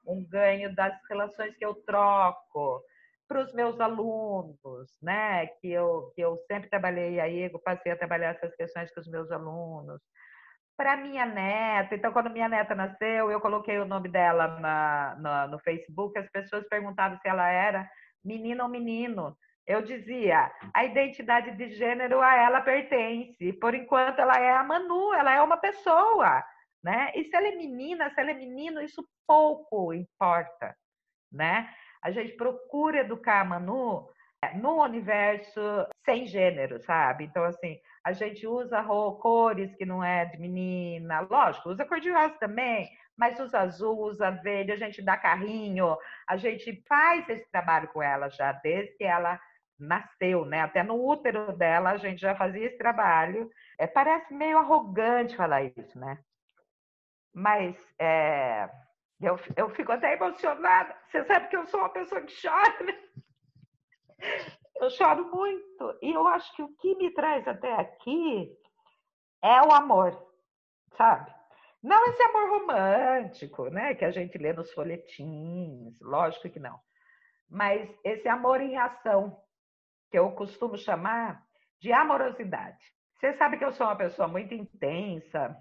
[0.07, 2.85] um ganho das relações que eu troco
[3.27, 5.47] para os meus alunos, né?
[5.47, 9.09] Que eu, que eu sempre trabalhei aí, eu passei a trabalhar essas questões com os
[9.09, 10.03] meus alunos.
[10.77, 15.47] Para minha neta, então, quando minha neta nasceu, eu coloquei o nome dela na, na,
[15.47, 17.89] no Facebook, as pessoas perguntavam se ela era
[18.23, 19.37] menina ou menino.
[19.67, 23.53] Eu dizia, a identidade de gênero a ela pertence.
[23.55, 26.45] Por enquanto, ela é a Manu, ela é uma pessoa,
[26.85, 27.11] né?
[27.15, 30.77] E se ela é menina, se ela é menino, isso pouco importa,
[31.33, 31.69] né?
[32.03, 34.09] A gente procura educar a Manu
[34.45, 35.61] é, no universo
[36.05, 37.25] sem gênero, sabe?
[37.25, 38.85] Então, assim, a gente usa
[39.21, 43.99] cores que não é de menina, lógico, usa cor de rosa também, mas usa azul,
[43.99, 48.97] usa verde, a gente dá carrinho, a gente faz esse trabalho com ela já desde
[48.97, 49.41] que ela
[49.77, 50.61] nasceu, né?
[50.61, 53.51] Até no útero dela a gente já fazia esse trabalho.
[53.77, 56.17] É, parece meio arrogante falar isso, né?
[57.35, 58.71] Mas é,
[59.21, 60.95] eu, eu fico até emocionada.
[61.09, 62.99] Você sabe que eu sou uma pessoa que chora, né?
[64.81, 65.99] Eu choro muito.
[66.03, 68.53] E eu acho que o que me traz até aqui
[69.43, 70.17] é o amor,
[70.97, 71.35] sabe?
[71.83, 73.95] Não esse amor romântico, né?
[73.95, 76.79] Que a gente lê nos folhetins, lógico que não.
[77.49, 79.41] Mas esse amor em ação,
[80.11, 81.43] que eu costumo chamar
[81.81, 82.83] de amorosidade.
[83.15, 85.57] Você sabe que eu sou uma pessoa muito intensa,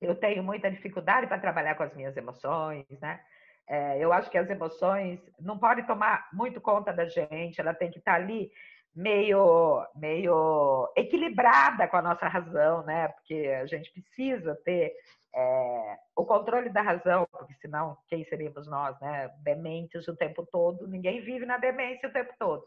[0.00, 3.22] eu tenho muita dificuldade para trabalhar com as minhas emoções, né?
[3.70, 7.88] É, eu acho que as emoções não podem tomar muito conta da gente, ela tem
[7.88, 8.50] que estar ali
[8.92, 13.06] meio, meio equilibrada com a nossa razão, né?
[13.06, 14.92] Porque a gente precisa ter
[15.32, 19.30] é, o controle da razão, porque senão quem seríamos nós, né?
[19.44, 22.66] Dementes o tempo todo, ninguém vive na demência o tempo todo.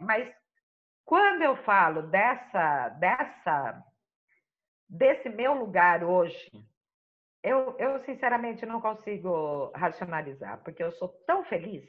[0.00, 0.26] Mas
[1.04, 3.84] quando eu falo dessa, dessa,
[4.88, 6.50] desse meu lugar hoje,
[7.42, 11.84] eu, eu sinceramente não consigo racionalizar, porque eu sou tão feliz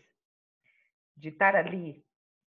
[1.16, 2.04] de estar ali,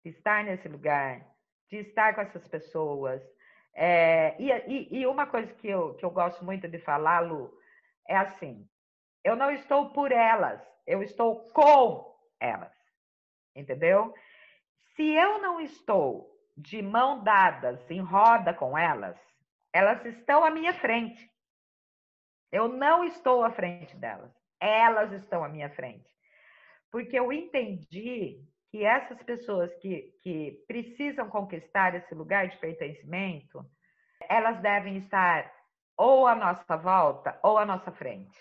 [0.03, 1.25] de estar nesse lugar,
[1.69, 3.21] de estar com essas pessoas.
[3.73, 7.53] É, e, e, e, uma coisa que eu, que eu gosto muito de falar, Lu,
[8.07, 8.67] é assim:
[9.23, 12.73] eu não estou por elas, eu estou com elas.
[13.55, 14.13] Entendeu?
[14.95, 19.17] Se eu não estou de mão dadas em roda com elas,
[19.71, 21.29] elas estão à minha frente.
[22.51, 24.31] Eu não estou à frente delas.
[24.59, 26.09] Elas estão à minha frente.
[26.91, 33.65] Porque eu entendi que essas pessoas que, que precisam conquistar esse lugar de pertencimento,
[34.29, 35.51] elas devem estar
[35.95, 38.37] ou à nossa volta ou à nossa frente,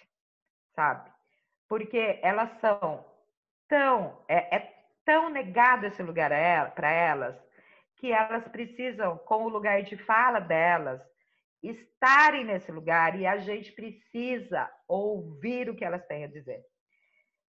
[0.74, 1.10] sabe?
[1.68, 3.04] Porque elas são
[3.68, 4.24] tão.
[4.28, 6.30] É, é tão negado esse lugar
[6.74, 7.36] para elas
[7.96, 11.00] que elas precisam, com o lugar de fala delas,
[11.62, 16.64] estarem nesse lugar e a gente precisa ouvir o que elas têm a dizer.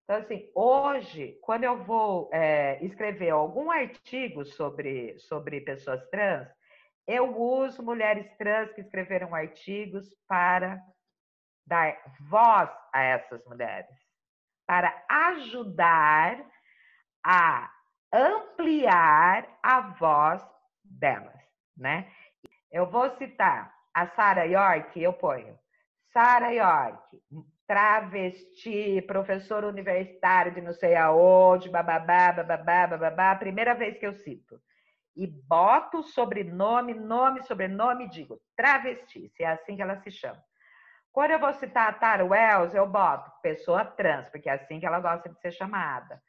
[0.04, 6.48] Então, assim, hoje, quando eu vou é, escrever algum artigo sobre, sobre pessoas trans,
[7.06, 10.82] eu uso mulheres trans que escreveram artigos para
[11.65, 13.93] dar voz a essas mulheres,
[14.65, 16.41] para ajudar
[17.26, 17.70] a
[18.13, 20.41] ampliar a voz
[20.84, 21.41] delas,
[21.76, 22.10] né?
[22.72, 25.58] Eu vou citar a Sara York, eu ponho
[26.14, 27.20] Sara York,
[27.66, 34.62] travesti, professor universitário de não sei aonde, bababá, bababá, bababá, primeira vez que eu cito.
[35.16, 40.42] E boto sobrenome, nome, sobrenome e digo travesti, se é assim que ela se chama.
[41.12, 44.86] Quando eu vou citar a Tara Wells, eu boto pessoa trans, porque é assim que
[44.86, 46.22] ela gosta de ser chamada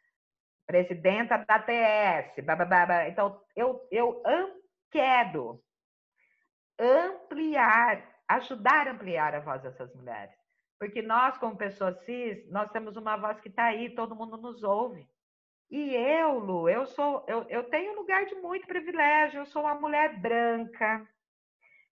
[0.67, 3.09] presidenta da TS, bababá.
[3.09, 4.23] então eu, eu
[4.91, 5.63] quero
[6.79, 10.35] ampliar, ajudar a ampliar a voz dessas mulheres.
[10.79, 14.63] Porque nós, como pessoas cis, nós temos uma voz que está aí, todo mundo nos
[14.63, 15.09] ouve.
[15.71, 19.63] E eu, Lu, eu sou, eu, eu tenho um lugar de muito privilégio, eu sou
[19.63, 21.07] uma mulher branca,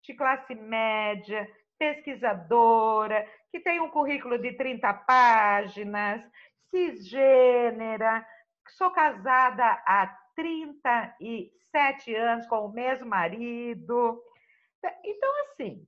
[0.04, 6.22] de classe média, pesquisadora, que tem um currículo de 30 páginas,
[6.70, 8.26] cisgênera,
[8.70, 14.22] sou casada há 37 anos com o mesmo marido.
[15.04, 15.88] Então, assim,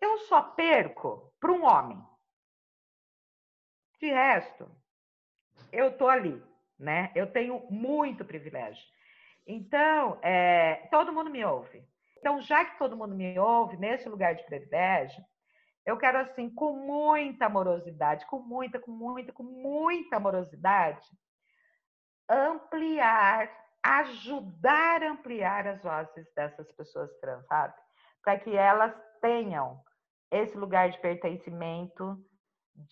[0.00, 1.98] eu só perco para um homem.
[4.00, 4.70] De resto,
[5.72, 6.42] eu tô ali,
[6.78, 7.10] né?
[7.14, 8.84] Eu tenho muito privilégio.
[9.46, 11.82] Então, é, todo mundo me ouve.
[12.18, 15.24] Então, já que todo mundo me ouve nesse lugar de privilégio,
[15.86, 21.08] eu quero assim, com muita amorosidade, com muita, com muita, com muita amorosidade,
[22.28, 23.50] ampliar,
[23.82, 27.74] ajudar a ampliar as vozes dessas pessoas trans, sabe?
[28.22, 29.80] Para que elas tenham
[30.30, 32.16] esse lugar de pertencimento,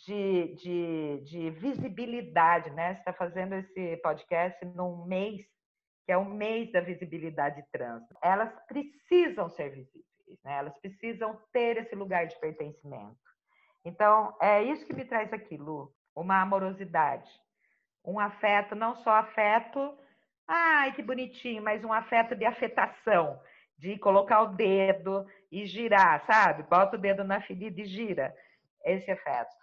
[0.05, 2.95] de, de, de visibilidade, né?
[2.95, 5.47] Você está fazendo esse podcast num mês,
[6.05, 8.03] que é o mês da visibilidade trans.
[8.23, 10.59] Elas precisam ser visíveis, né?
[10.59, 13.17] Elas precisam ter esse lugar de pertencimento.
[13.85, 17.31] Então, é isso que me traz aqui, Lu, uma amorosidade,
[18.05, 19.97] um afeto, não só afeto,
[20.49, 23.41] ai, que bonitinho, mas um afeto de afetação,
[23.79, 26.63] de colocar o dedo e girar, sabe?
[26.65, 28.35] Bota o dedo na ferida e gira.
[28.85, 29.55] Esse afeto.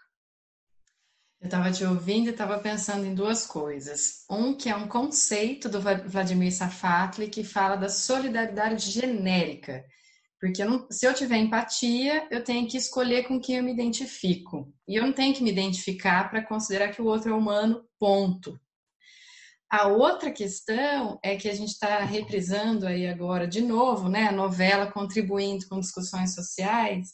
[1.42, 4.26] Eu estava te ouvindo e estava pensando em duas coisas.
[4.30, 9.84] Um que é um conceito do Vladimir Safatli que fala da solidariedade genérica.
[10.40, 13.74] Porque eu não, se eu tiver empatia, eu tenho que escolher com quem eu me
[13.74, 14.74] identifico.
[14.88, 18.60] E eu não tenho que me identificar para considerar que o outro é humano, ponto.
[19.74, 24.32] A outra questão é que a gente está reprisando aí agora de novo, né, a
[24.32, 27.14] novela contribuindo com discussões sociais,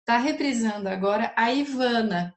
[0.00, 2.36] está reprisando agora a Ivana,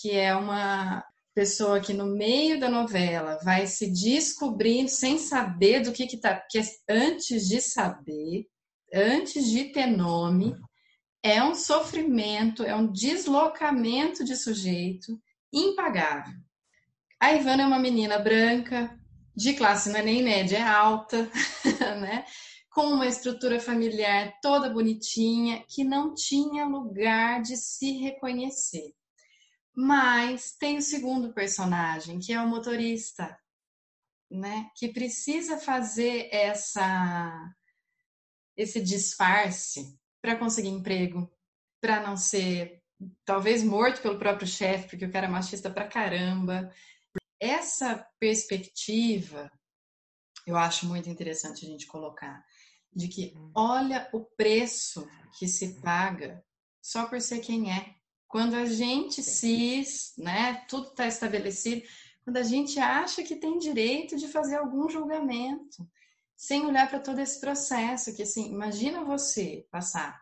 [0.00, 1.04] que é uma
[1.34, 6.60] pessoa que no meio da novela vai se descobrindo sem saber do que está, porque
[6.88, 8.46] antes de saber,
[8.94, 10.54] antes de ter nome,
[11.20, 15.20] é um sofrimento, é um deslocamento de sujeito
[15.52, 16.38] impagável.
[17.18, 18.99] A Ivana é uma menina branca,
[19.36, 21.30] de classe não é nem média, é alta,
[22.00, 22.24] né?
[22.70, 28.94] com uma estrutura familiar toda bonitinha, que não tinha lugar de se reconhecer.
[29.76, 33.36] Mas tem o segundo personagem, que é o motorista,
[34.30, 34.70] né?
[34.76, 37.54] Que precisa fazer essa
[38.56, 41.30] esse disfarce para conseguir emprego,
[41.80, 42.82] para não ser
[43.24, 46.70] talvez morto pelo próprio chefe, porque o cara é machista pra caramba.
[47.40, 49.50] Essa perspectiva
[50.46, 52.44] eu acho muito interessante a gente colocar
[52.92, 53.52] de que uhum.
[53.54, 56.44] olha o preço que se paga
[56.82, 57.94] só por ser quem é.
[58.26, 61.82] Quando a gente cis, né, tudo está estabelecido,
[62.24, 65.88] quando a gente acha que tem direito de fazer algum julgamento,
[66.36, 70.20] sem olhar para todo esse processo, que assim, imagina você passar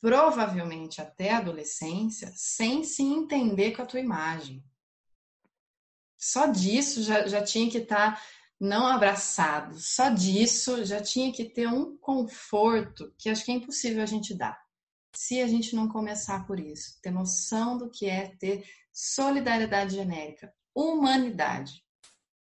[0.00, 4.62] provavelmente até a adolescência sem se entender com a tua imagem.
[6.24, 8.22] Só disso já, já tinha que estar tá
[8.58, 14.02] não abraçado, só disso já tinha que ter um conforto que acho que é impossível
[14.02, 14.58] a gente dar.
[15.14, 20.50] Se a gente não começar por isso, ter noção do que é ter solidariedade genérica,
[20.74, 21.84] humanidade.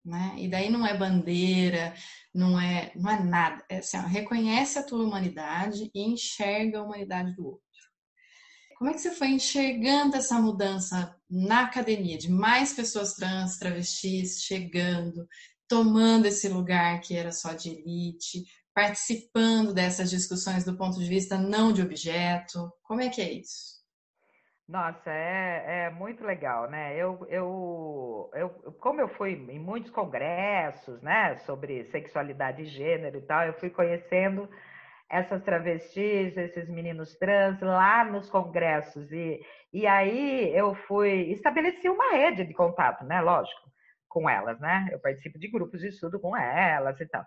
[0.05, 0.37] Né?
[0.39, 1.93] E daí não é bandeira,
[2.33, 3.65] não é, não é nada.
[3.69, 7.67] É assim, ó, reconhece a tua humanidade e enxerga a humanidade do outro.
[8.79, 14.43] Como é que você foi enxergando essa mudança na academia, de mais pessoas trans, travestis
[14.43, 15.27] chegando,
[15.69, 21.39] tomando esse lugar que era só de elite, participando dessas discussões do ponto de vista
[21.39, 22.71] não de objeto?
[22.83, 23.77] Como é que é isso?
[24.69, 26.97] Nossa, é, é muito legal, né?
[26.97, 28.51] Eu, eu, eu,
[28.81, 33.71] como eu fui em muitos congressos, né, sobre sexualidade e gênero e tal, eu fui
[33.71, 34.49] conhecendo
[35.09, 39.41] essas travestis, esses meninos trans lá nos congressos e,
[39.77, 43.21] e aí eu fui estabeleci uma rede de contato, né?
[43.21, 43.71] Lógico,
[44.09, 44.89] com elas, né?
[44.91, 47.23] Eu participo de grupos de estudo com elas e tal.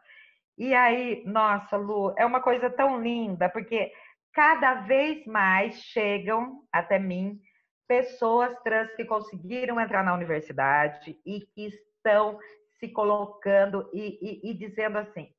[0.57, 3.91] E aí, nossa, Lu, é uma coisa tão linda porque
[4.33, 7.39] cada vez mais chegam até mim
[7.87, 12.39] pessoas trans que conseguiram entrar na universidade e que estão
[12.79, 15.31] se colocando e, e, e dizendo assim: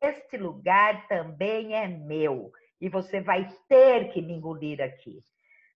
[0.00, 5.22] este lugar também é meu e você vai ter que me engolir aqui.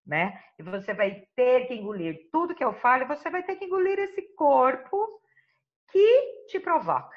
[0.04, 0.42] Né?
[0.58, 3.98] E você vai ter que engolir tudo que eu falo, você vai ter que engolir
[4.00, 5.20] esse corpo
[5.90, 7.16] que te provoca,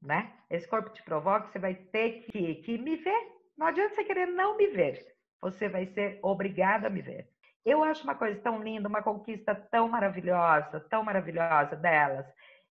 [0.00, 0.32] né?
[0.48, 4.26] Esse corpo te provoca, você vai ter que, que me ver não adianta você querer
[4.26, 5.04] não me ver.
[5.42, 7.28] Você vai ser obrigada a me ver.
[7.64, 12.24] Eu acho uma coisa tão linda, uma conquista tão maravilhosa, tão maravilhosa delas.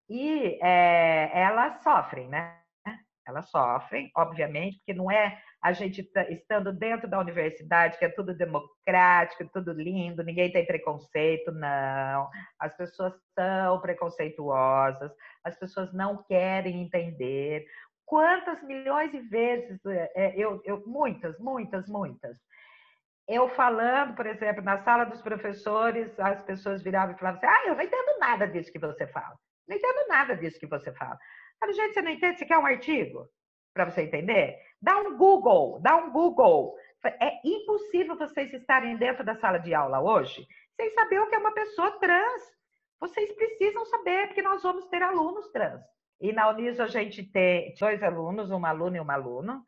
[0.10, 2.58] E é, elas sofrem, né?
[3.28, 8.34] Elas sofrem, obviamente, porque não é a gente estando dentro da universidade, que é tudo
[8.34, 12.30] democrático, tudo lindo, ninguém tem preconceito, não.
[12.60, 15.12] As pessoas são preconceituosas,
[15.44, 17.66] as pessoas não querem entender
[18.08, 22.38] quantas milhões de vezes, é, é, eu, eu, muitas, muitas, muitas.
[23.28, 27.68] Eu falando, por exemplo, na sala dos professores, as pessoas viravam e falavam assim: ah,
[27.68, 29.36] eu não entendo nada disso que você fala.
[29.68, 31.20] Não entendo nada disso que você fala.
[31.60, 32.40] Falei, gente, você não entende?
[32.40, 33.28] Você quer um artigo
[33.74, 34.58] para você entender?
[34.82, 36.76] Dá um Google, dá um Google.
[37.06, 41.40] É impossível vocês estarem dentro da sala de aula hoje sem saber o que é
[41.40, 42.44] uma pessoa trans.
[43.00, 45.82] Vocês precisam saber, porque nós vamos ter alunos trans.
[46.20, 49.66] E na Uniso a gente tem dois alunos, uma aluna e um aluno.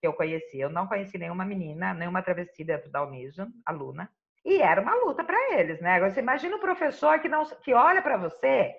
[0.00, 0.58] que eu conheci.
[0.58, 4.10] Eu não conheci nenhuma menina, nenhuma travesti dentro da Unision, aluna.
[4.44, 5.96] E era uma luta para eles, né?
[5.96, 8.74] Agora, você imagina um professor que, não, que olha para você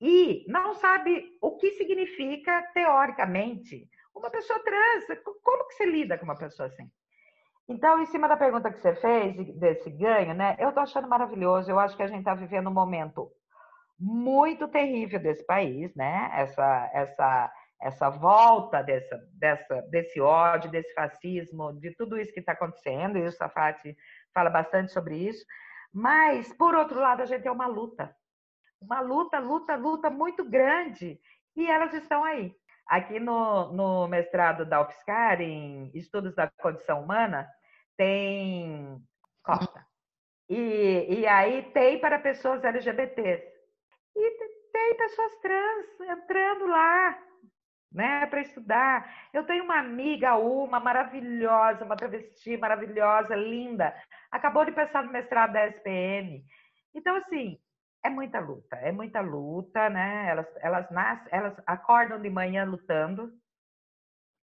[0.00, 5.04] e não sabe o que significa, teoricamente, uma pessoa trans.
[5.42, 6.90] Como que você lida com uma pessoa assim?
[7.68, 10.56] Então, em cima da pergunta que você fez, desse ganho, né?
[10.58, 11.70] Eu tô achando maravilhoso.
[11.70, 13.30] Eu acho que a gente está vivendo um momento
[13.98, 16.30] muito terrível desse país, né?
[16.32, 22.52] Essa, essa, essa volta dessa, dessa, desse ódio, desse fascismo, de tudo isso que está
[22.52, 23.94] acontecendo, e o Safati
[24.32, 25.44] fala bastante sobre isso.
[25.92, 28.14] Mas, por outro lado, a gente tem uma luta.
[28.80, 31.20] Uma luta, luta, luta muito grande.
[31.56, 32.54] E elas estão aí.
[32.86, 37.48] Aqui no, no mestrado da UFSCar, em Estudos da Condição Humana,
[37.96, 39.00] tem
[39.44, 39.86] cota.
[40.48, 43.46] E, e aí tem para pessoas LGBTs.
[44.16, 44.30] E
[44.72, 47.18] tem pessoas trans entrando lá,
[47.92, 49.28] né, para estudar.
[49.32, 53.94] Eu tenho uma amiga, uma maravilhosa, uma travesti maravilhosa, linda,
[54.30, 56.44] acabou de passar no mestrado da SPM.
[56.94, 57.58] Então, assim,
[58.04, 60.28] é muita luta, é muita luta, né?
[60.28, 63.32] Elas, elas nascem, elas acordam de manhã lutando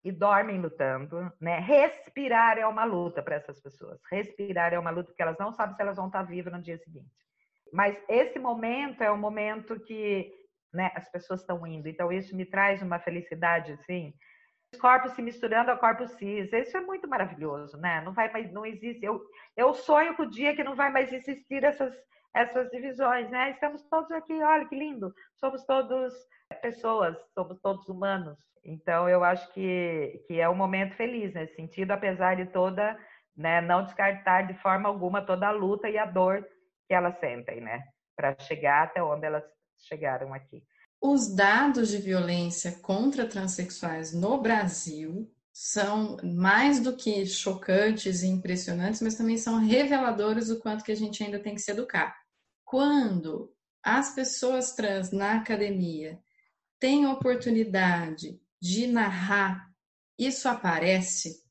[0.03, 1.59] e dormem lutando, né?
[1.59, 3.99] Respirar é uma luta para essas pessoas.
[4.11, 6.77] Respirar é uma luta porque elas não sabem se elas vão estar vivas no dia
[6.77, 7.09] seguinte.
[7.71, 10.31] Mas esse momento é o momento que
[10.73, 11.87] né, as pessoas estão indo.
[11.87, 14.13] Então, isso me traz uma felicidade, assim.
[14.73, 16.51] Os corpos se misturando a corpos cis.
[16.51, 18.01] Isso é muito maravilhoso, né?
[18.01, 19.03] Não vai mais, não existe.
[19.03, 19.25] Eu,
[19.55, 21.95] eu sonho com o dia que não vai mais existir essas,
[22.35, 23.51] essas divisões, né?
[23.51, 25.13] Estamos todos aqui, olha que lindo.
[25.39, 26.13] Somos todos
[26.61, 28.37] pessoas, somos todos humanos.
[28.63, 32.97] Então, eu acho que, que é um momento feliz nesse sentido, apesar de toda,
[33.37, 36.45] né, não descartar de forma alguma toda a luta e a dor
[36.87, 37.83] que elas sentem, né?
[38.17, 39.43] Para chegar até onde elas
[39.87, 40.61] chegaram aqui.
[41.01, 49.01] Os dados de violência contra transexuais no Brasil são mais do que chocantes e impressionantes,
[49.01, 52.24] mas também são reveladores do quanto que a gente ainda tem que se educar.
[52.65, 53.53] Quando
[53.83, 56.19] as pessoas trans na academia
[56.79, 59.71] têm oportunidade de narrar,
[60.17, 61.45] isso aparece?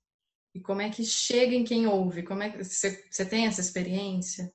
[0.53, 2.25] E como é que chega em quem ouve?
[2.25, 4.53] Como é que você, tem essa experiência?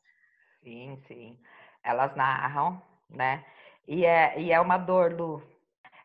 [0.62, 1.40] Sim, sim.
[1.82, 3.46] Elas narram, né?
[3.88, 5.42] E é, e é uma dor do.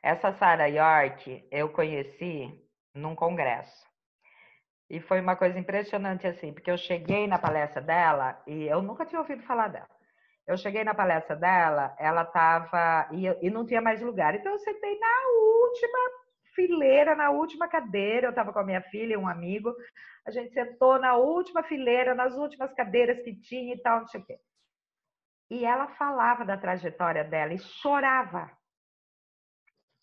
[0.02, 3.84] Essa Sarah York eu conheci num congresso.
[4.88, 9.04] E foi uma coisa impressionante, assim, porque eu cheguei na palestra dela e eu nunca
[9.04, 9.93] tinha ouvido falar dela.
[10.46, 13.08] Eu cheguei na palestra dela, ela estava.
[13.12, 14.34] E, e não tinha mais lugar.
[14.34, 15.28] Então eu sentei na
[15.62, 15.98] última
[16.54, 18.26] fileira, na última cadeira.
[18.26, 19.74] Eu estava com a minha filha e um amigo.
[20.26, 24.20] A gente sentou na última fileira, nas últimas cadeiras que tinha e tal, não sei
[24.20, 24.38] o quê.
[25.50, 28.50] E ela falava da trajetória dela e chorava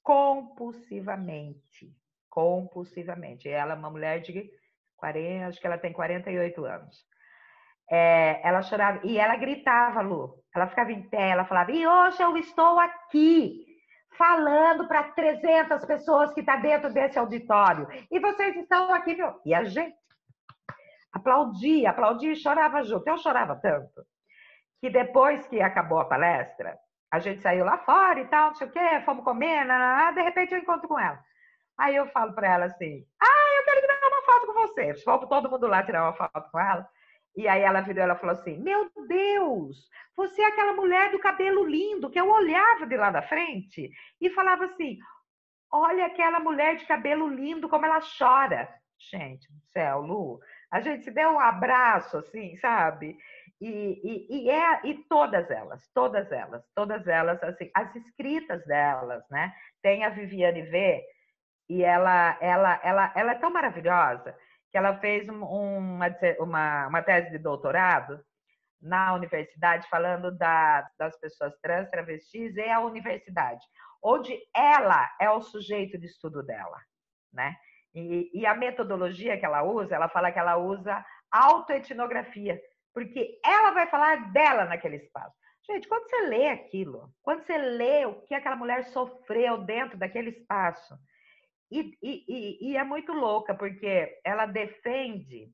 [0.03, 1.95] compulsivamente.
[2.29, 3.49] Compulsivamente.
[3.49, 4.49] Ela é uma mulher de
[4.97, 7.10] 40, acho que ela tem 48 anos.
[7.93, 10.41] É, ela chorava e ela gritava, Lu.
[10.55, 13.65] Ela ficava em pé, ela falava: E hoje eu estou aqui
[14.17, 17.87] falando para 300 pessoas que estão tá dentro desse auditório.
[18.09, 19.33] E vocês estão aqui, viu?
[19.45, 19.95] E a gente
[21.11, 23.07] aplaudia, aplaudia e chorava junto.
[23.07, 24.05] Eu chorava tanto
[24.79, 26.77] que depois que acabou a palestra,
[27.11, 29.65] a gente saiu lá fora e tal, não sei o quê, fomos comer,
[30.15, 31.19] de repente eu encontro com ela.
[31.77, 34.93] Aí eu falo para ela assim: Ah, eu quero tirar uma foto com você.
[35.03, 36.87] Fomos todo mundo lá tirar uma foto com ela.
[37.35, 41.65] E aí ela virou ela falou assim: Meu Deus, você é aquela mulher do cabelo
[41.65, 44.97] lindo que eu olhava de lá da frente e falava assim:
[45.71, 48.69] Olha aquela mulher de cabelo lindo, como ela chora.
[49.09, 53.17] Gente do céu, Lu, a gente se deu um abraço, assim, sabe?
[53.59, 53.67] E,
[54.03, 59.53] e, e, é, e todas elas, todas elas, todas elas, assim, as escritas delas, né?
[59.81, 61.03] Tem a Viviane V,
[61.71, 64.35] e ela, ela, ela, ela é tão maravilhosa
[64.71, 65.45] que ela fez uma,
[66.39, 68.23] uma, uma tese de doutorado
[68.81, 73.63] na universidade falando da, das pessoas trans, travestis e a universidade,
[74.01, 76.77] onde ela é o sujeito de estudo dela,
[77.31, 77.55] né?
[77.93, 82.59] E, e a metodologia que ela usa, ela fala que ela usa autoetnografia,
[82.93, 85.35] porque ela vai falar dela naquele espaço.
[85.69, 90.31] Gente, quando você lê aquilo, quando você lê o que aquela mulher sofreu dentro daquele
[90.31, 90.97] espaço,
[91.71, 95.49] e, e, e é muito louca, porque ela defende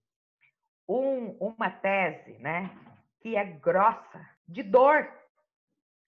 [0.88, 2.72] um, uma tese, né,
[3.22, 5.08] que é grossa, de dor.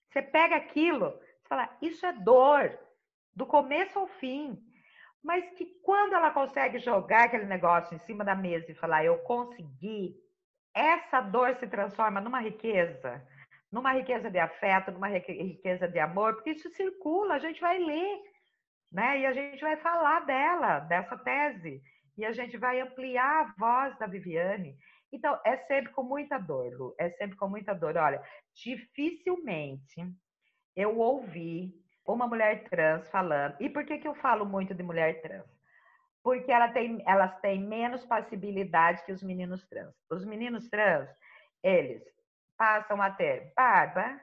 [0.09, 2.77] Você pega aquilo, você fala, isso é dor,
[3.35, 4.57] do começo ao fim.
[5.23, 9.19] Mas que quando ela consegue jogar aquele negócio em cima da mesa e falar, eu
[9.19, 10.15] consegui,
[10.73, 13.21] essa dor se transforma numa riqueza,
[13.71, 18.28] numa riqueza de afeto, numa riqueza de amor, porque isso circula, a gente vai ler
[18.91, 19.19] né?
[19.19, 21.81] E a gente vai falar dela, dessa tese.
[22.17, 24.75] e a gente vai ampliar a voz da Viviane.
[25.11, 27.97] Então, é sempre com muita dor, Lu, é sempre com muita dor.
[27.97, 28.21] Olha,
[28.53, 30.05] dificilmente
[30.75, 31.73] eu ouvi
[32.05, 33.55] uma mulher trans falando.
[33.59, 35.47] E por que, que eu falo muito de mulher trans?
[36.23, 39.95] Porque ela tem, elas têm menos passibilidade que os meninos trans.
[40.09, 41.09] Os meninos trans,
[41.63, 42.03] eles
[42.57, 44.19] passam a ter barba,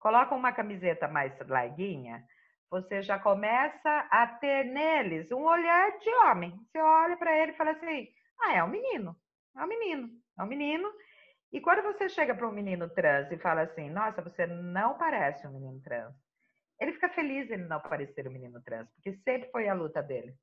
[0.00, 2.24] colocam uma camiseta mais larguinha,
[2.70, 6.54] você já começa a ter neles um olhar de homem.
[6.66, 8.08] Você olha para ele e fala assim:
[8.40, 9.16] ah, é um menino,
[9.56, 10.08] é um menino,
[10.38, 10.88] é um menino.
[11.52, 15.46] E quando você chega para um menino trans e fala assim: nossa, você não parece
[15.46, 16.14] um menino trans,
[16.80, 20.34] ele fica feliz em não parecer um menino trans, porque sempre foi a luta dele.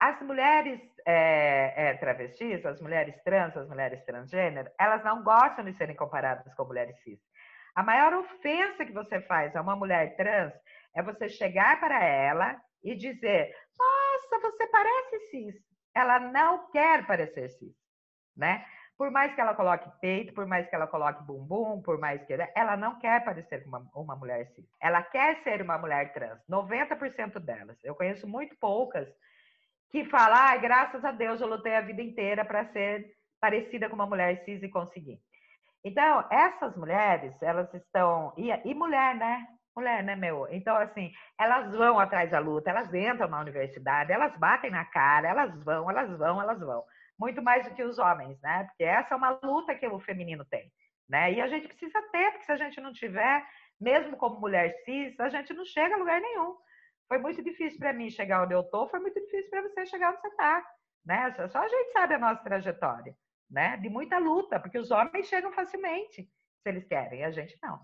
[0.00, 5.72] As mulheres é, é, travestis, as mulheres trans, as mulheres transgênero, elas não gostam de
[5.72, 7.18] serem comparadas com mulheres cis.
[7.74, 10.52] A maior ofensa que você faz a uma mulher trans
[10.94, 15.54] é você chegar para ela e dizer: Nossa, você parece cis.
[15.94, 17.74] Ela não quer parecer cis,
[18.36, 18.64] né?
[18.96, 22.36] Por mais que ela coloque peito, por mais que ela coloque bumbum, por mais que
[22.54, 24.66] ela não quer parecer uma, uma mulher cis.
[24.80, 26.40] Ela quer ser uma mulher trans.
[26.50, 27.78] 90% delas.
[27.84, 29.08] Eu conheço muito poucas
[29.90, 33.06] que falam: ah, graças a Deus eu lutei a vida inteira para ser
[33.40, 35.20] parecida com uma mulher cis e conseguir.
[35.84, 38.32] Então, essas mulheres, elas estão.
[38.36, 39.46] E, e mulher, né?
[39.78, 40.46] Mulher, né, meu?
[40.50, 45.28] Então, assim, elas vão atrás da luta, elas entram na universidade, elas batem na cara,
[45.28, 46.84] elas vão, elas vão, elas vão.
[47.18, 48.64] Muito mais do que os homens, né?
[48.64, 50.70] Porque essa é uma luta que o feminino tem,
[51.08, 51.32] né?
[51.32, 53.44] E a gente precisa ter, porque se a gente não tiver,
[53.80, 56.56] mesmo como mulher cis, a gente não chega a lugar nenhum.
[57.06, 60.10] Foi muito difícil para mim chegar onde eu tô, foi muito difícil para você chegar
[60.10, 60.64] onde você tá,
[61.06, 61.48] né?
[61.48, 63.14] Só a gente sabe a nossa trajetória,
[63.50, 63.76] né?
[63.78, 67.80] De muita luta, porque os homens chegam facilmente, se eles querem, a gente não.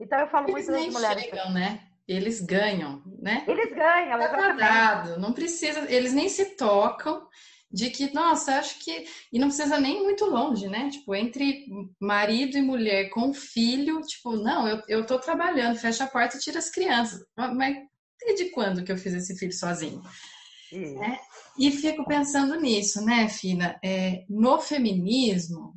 [0.00, 1.24] Então eu falo eles muito das mulheres.
[1.24, 1.88] Chegam, né?
[2.06, 3.44] Eles ganham, né?
[3.46, 7.26] Eles ganham, tá Não precisa, eles nem se tocam
[7.70, 9.06] de que, nossa, acho que.
[9.32, 10.90] E não precisa nem muito longe, né?
[10.90, 11.66] Tipo, entre
[12.00, 16.40] marido e mulher com filho, tipo, não, eu, eu tô trabalhando, fecha a porta e
[16.40, 17.24] tira as crianças.
[17.36, 17.76] Mas
[18.20, 20.02] desde quando que eu fiz esse filho sozinho?
[20.74, 21.18] É,
[21.58, 23.78] e fico pensando nisso, né, Fina?
[23.84, 25.74] É, no feminismo,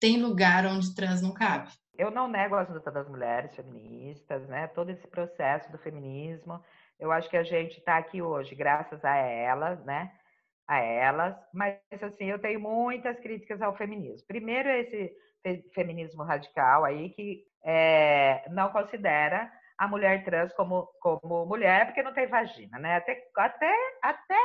[0.00, 4.68] tem lugar onde trans não cabe eu não nego as lutas das mulheres feministas, né?
[4.68, 6.62] Todo esse processo do feminismo.
[6.98, 10.12] Eu acho que a gente está aqui hoje graças a elas, né?
[10.68, 11.36] A elas.
[11.52, 14.26] Mas, assim, eu tenho muitas críticas ao feminismo.
[14.28, 15.12] Primeiro, esse
[15.74, 22.12] feminismo radical aí que é, não considera a mulher trans como, como mulher porque não
[22.12, 22.96] tem vagina, né?
[22.96, 24.40] Até, até, até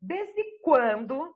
[0.00, 1.34] desde quando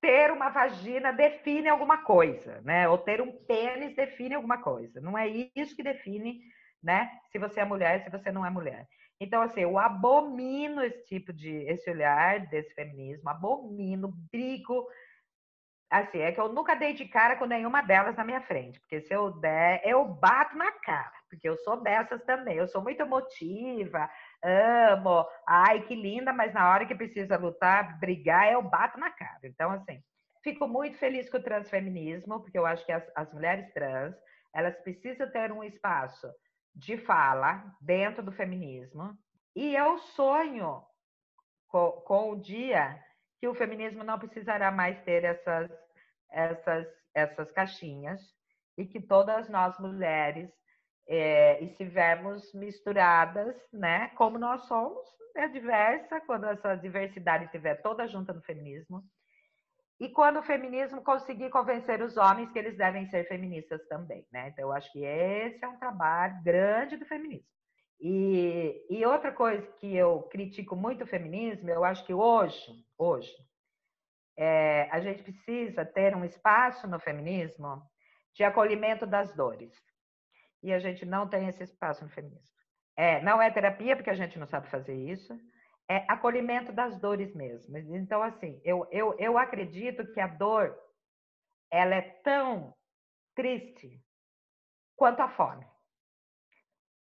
[0.00, 2.88] ter uma vagina define alguma coisa, né?
[2.88, 5.00] Ou ter um pênis define alguma coisa.
[5.00, 6.40] Não é isso que define,
[6.82, 7.10] né?
[7.30, 8.86] Se você é mulher, se você não é mulher.
[9.20, 14.86] Então, assim, eu abomino esse tipo de, esse olhar desse feminismo, abomino, brigo.
[15.90, 19.00] Assim, é que eu nunca dei de cara com nenhuma delas na minha frente, porque
[19.00, 22.56] se eu der, eu bato na cara, porque eu sou dessas também.
[22.56, 24.08] Eu sou muito emotiva,
[24.42, 29.40] amo, ai que linda, mas na hora que precisa lutar, brigar, eu bato na cara.
[29.44, 30.02] Então, assim,
[30.42, 34.14] fico muito feliz com o transfeminismo, porque eu acho que as, as mulheres trans,
[34.54, 36.28] elas precisam ter um espaço
[36.74, 39.16] de fala dentro do feminismo.
[39.54, 40.82] E eu sonho
[41.66, 43.02] com, com o dia
[43.40, 45.70] que o feminismo não precisará mais ter essas,
[46.30, 48.20] essas, essas caixinhas
[48.76, 50.50] e que todas nós mulheres
[51.08, 54.08] é, estivermos misturadas, né?
[54.08, 59.02] Como nós somos, é diversa, quando essa diversidade estiver toda junta no feminismo.
[59.98, 64.48] E quando o feminismo conseguir convencer os homens que eles devem ser feministas também, né?
[64.48, 67.48] Então, eu acho que esse é um trabalho grande do feminismo.
[68.00, 73.34] E, e outra coisa que eu critico muito o feminismo, eu acho que hoje, hoje,
[74.36, 77.82] é, a gente precisa ter um espaço no feminismo
[78.34, 79.72] de acolhimento das dores
[80.62, 82.56] e a gente não tem esse espaço no feminismo.
[82.96, 85.38] É, não é terapia, porque a gente não sabe fazer isso,
[85.88, 87.76] é acolhimento das dores mesmo.
[87.96, 90.76] Então, assim, eu, eu, eu acredito que a dor
[91.70, 92.74] ela é tão
[93.34, 94.02] triste
[94.96, 95.66] quanto a fome.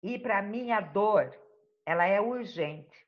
[0.02, 1.34] E para mim a dor,
[1.84, 3.06] ela é urgente,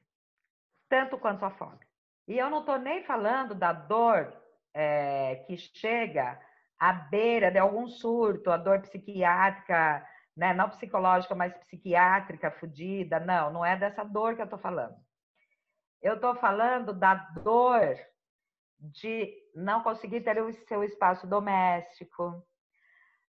[0.88, 1.80] tanto quanto a fome.
[2.26, 4.34] E eu não estou nem falando da dor
[4.74, 6.40] é, que chega
[6.78, 10.06] à beira de algum surto, a dor psiquiátrica
[10.36, 10.52] né?
[10.52, 13.20] Não psicológica, mas psiquiátrica, fodida.
[13.20, 14.96] Não, não é dessa dor que eu estou falando.
[16.00, 17.96] Eu estou falando da dor
[18.78, 22.42] de não conseguir ter o seu espaço doméstico,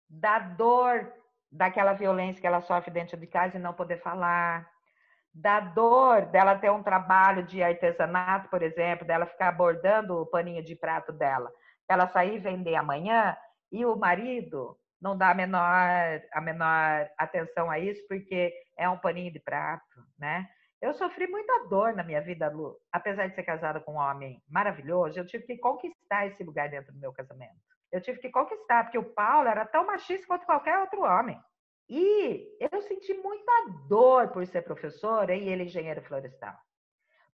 [0.08, 1.12] da dor
[1.50, 4.66] daquela violência que ela sofre dentro de casa e não poder falar,
[5.34, 10.62] da dor dela ter um trabalho de artesanato, por exemplo, dela ficar bordando o paninho
[10.64, 11.50] de prato dela,
[11.88, 13.36] ela sair vender amanhã
[13.70, 18.96] e o marido não dá a menor, a menor atenção a isso porque é um
[18.96, 20.48] paninho de prato, né?
[20.80, 22.76] Eu sofri muita dor na minha vida, Lu.
[22.90, 26.92] Apesar de ser casada com um homem maravilhoso, eu tive que conquistar esse lugar dentro
[26.92, 27.54] do meu casamento.
[27.90, 31.38] Eu tive que conquistar, porque o Paulo era tão machista quanto qualquer outro homem.
[31.88, 33.52] E eu senti muita
[33.88, 36.56] dor por ser professora e ele engenheiro florestal.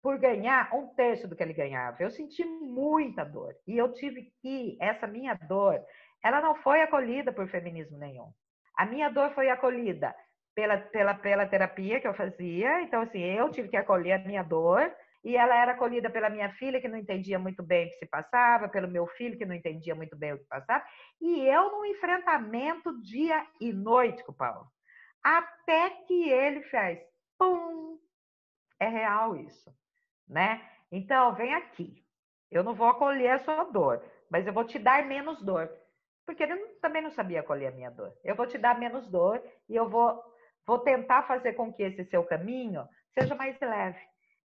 [0.02, 2.02] Por ganhar um terço do que ele ganhava.
[2.02, 3.54] Eu senti muita dor.
[3.66, 5.80] E eu tive que, essa minha dor,
[6.26, 8.32] ela não foi acolhida por feminismo nenhum.
[8.76, 10.12] A minha dor foi acolhida
[10.56, 12.82] pela, pela, pela terapia que eu fazia.
[12.82, 14.92] Então, assim, eu tive que acolher a minha dor.
[15.22, 18.06] E ela era acolhida pela minha filha, que não entendia muito bem o que se
[18.06, 20.84] passava, pelo meu filho, que não entendia muito bem o que passava.
[21.20, 24.66] E eu num enfrentamento dia e noite com o Paulo.
[25.22, 27.00] Até que ele fez,
[27.38, 27.98] pum!
[28.80, 29.72] É real isso,
[30.28, 30.60] né?
[30.90, 32.04] Então, vem aqui.
[32.50, 35.70] Eu não vou acolher a sua dor, mas eu vou te dar menos dor.
[36.26, 38.12] Porque ele também não sabia acolher a minha dor.
[38.24, 40.20] Eu vou te dar menos dor e eu vou
[40.66, 44.00] Vou tentar fazer com que esse seu caminho seja mais leve.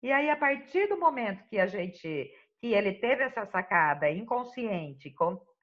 [0.01, 5.13] E aí, a partir do momento que a gente, que ele teve essa sacada inconsciente,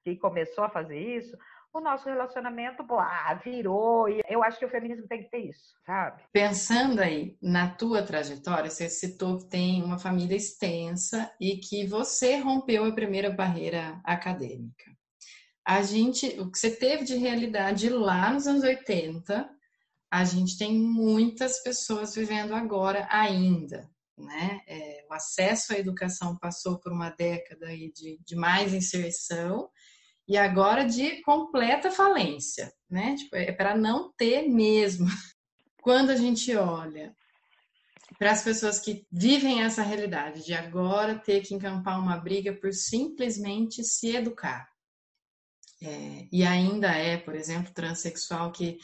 [0.03, 1.37] que começou a fazer isso,
[1.73, 4.07] o nosso relacionamento blá, virou.
[4.07, 6.23] E eu acho que o feminismo tem que ter isso, sabe?
[6.31, 12.37] Pensando aí na tua trajetória, você citou que tem uma família extensa e que você
[12.37, 14.95] rompeu a primeira barreira acadêmica.
[15.65, 19.49] A gente, o que você teve de realidade lá nos anos 80,
[20.11, 23.89] a gente tem muitas pessoas vivendo agora ainda.
[24.17, 24.61] Né?
[24.67, 29.69] É, o acesso à educação passou por uma década aí de, de mais inserção
[30.27, 33.15] e agora de completa falência, né?
[33.15, 35.07] Tipo, é para não ter mesmo.
[35.81, 37.13] Quando a gente olha
[38.17, 42.71] para as pessoas que vivem essa realidade de agora ter que encampar uma briga por
[42.71, 44.67] simplesmente se educar.
[45.85, 48.79] É, e ainda é, por exemplo, transexual que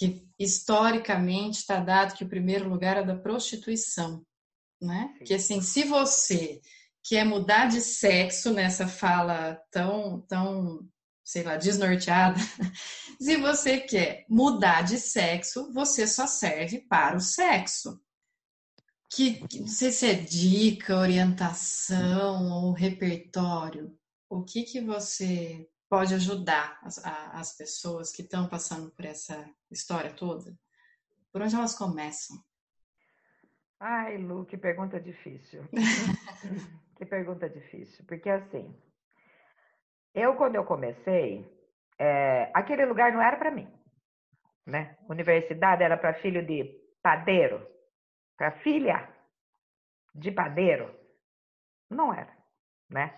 [0.00, 4.24] que historicamente está dado que o primeiro lugar é da prostituição,
[4.80, 5.14] né?
[5.26, 6.60] Que assim, se você
[7.02, 10.88] quer mudar de sexo nessa fala tão, tão,
[11.22, 12.38] sei lá, desnorteada,
[13.20, 18.00] se você quer mudar de sexo, você só serve para o sexo.
[19.12, 23.94] Que, que não sei se é dica, orientação ou repertório.
[24.30, 30.14] O que que você pode ajudar as, as pessoas que estão passando por essa história
[30.14, 30.56] toda?
[31.32, 32.36] Por onde elas começam?
[33.80, 35.68] Ai, Lu, que pergunta difícil.
[36.96, 38.04] que pergunta difícil.
[38.06, 38.80] Porque assim,
[40.14, 41.44] eu quando eu comecei,
[41.98, 43.68] é, aquele lugar não era para mim,
[44.66, 44.96] né?
[45.08, 46.64] Universidade era para filho de
[47.02, 47.66] padeiro,
[48.36, 49.12] para filha
[50.14, 50.94] de padeiro,
[51.88, 52.36] não era,
[52.88, 53.14] né?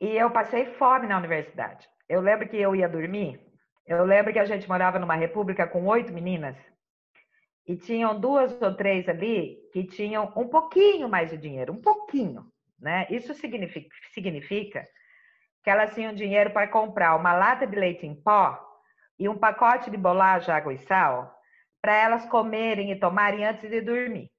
[0.00, 1.86] E eu passei fome na universidade.
[2.08, 3.38] Eu lembro que eu ia dormir.
[3.86, 6.56] Eu lembro que a gente morava numa república com oito meninas.
[7.66, 12.50] E tinham duas ou três ali que tinham um pouquinho mais de dinheiro, um pouquinho,
[12.80, 13.06] né?
[13.10, 14.88] Isso significa, significa
[15.62, 18.58] que elas tinham dinheiro para comprar uma lata de leite em pó
[19.18, 21.36] e um pacote de bolacha, água e sal
[21.82, 24.30] para elas comerem e tomarem antes de dormir.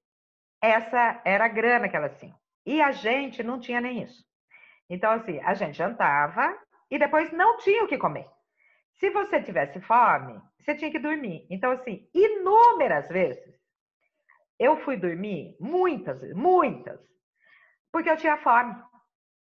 [0.60, 2.36] Essa era a grana que elas tinham.
[2.66, 4.24] E a gente não tinha nem isso.
[4.88, 6.56] Então, assim, a gente jantava
[6.90, 8.26] e depois não tinha o que comer.
[8.98, 11.46] Se você tivesse fome, você tinha que dormir.
[11.50, 13.60] Então, assim, inúmeras vezes
[14.58, 17.00] eu fui dormir, muitas muitas,
[17.90, 18.74] porque eu tinha fome.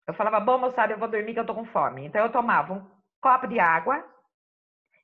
[0.07, 2.05] Eu falava, bom, moçada, eu vou dormir que eu tô com fome.
[2.05, 4.05] Então, eu tomava um copo de água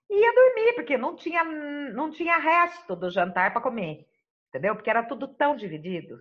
[0.09, 4.07] e ia dormir, porque não tinha, não tinha resto do jantar para comer,
[4.49, 4.77] entendeu?
[4.77, 6.19] Porque era tudo tão dividido.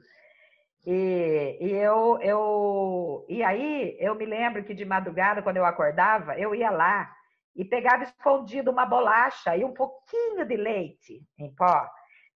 [0.86, 6.38] E, e, eu, eu, e aí eu me lembro que de madrugada, quando eu acordava,
[6.40, 7.12] eu ia lá
[7.56, 11.88] e pegava escondido uma bolacha e um pouquinho de leite em pó,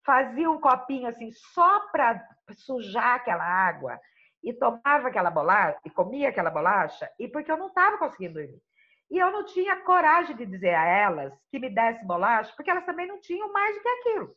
[0.05, 2.21] fazia um copinho assim só para
[2.51, 3.97] sujar aquela água
[4.43, 8.61] e tomava aquela bolacha e comia aquela bolacha e porque eu não estava conseguindo dormir.
[9.09, 12.85] E eu não tinha coragem de dizer a elas que me desse bolacha, porque elas
[12.85, 14.35] também não tinham mais do que aquilo.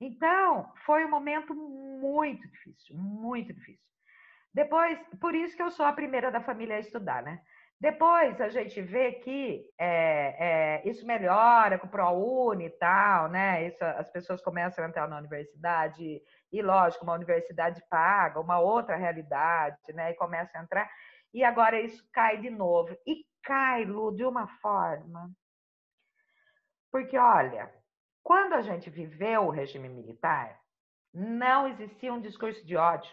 [0.00, 3.88] Então, foi um momento muito difícil, muito difícil.
[4.54, 7.40] Depois, por isso que eu sou a primeira da família a estudar, né?
[7.80, 13.68] Depois a gente vê que é, é, isso melhora com o ProUni e tal, né?
[13.68, 16.20] Isso, as pessoas começam a entrar na universidade,
[16.50, 20.10] e lógico, uma universidade paga, uma outra realidade, né?
[20.10, 20.90] E começam a entrar.
[21.32, 22.96] E agora isso cai de novo.
[23.06, 25.30] E cai, Lu, de uma forma.
[26.90, 27.72] Porque, olha,
[28.28, 30.62] quando a gente viveu o regime militar,
[31.14, 33.10] não existia um discurso de ódio.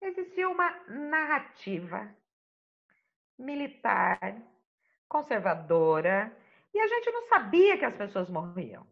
[0.00, 2.14] Existia uma narrativa
[3.36, 4.20] militar,
[5.08, 6.32] conservadora,
[6.72, 8.86] e a gente não sabia que as pessoas morriam.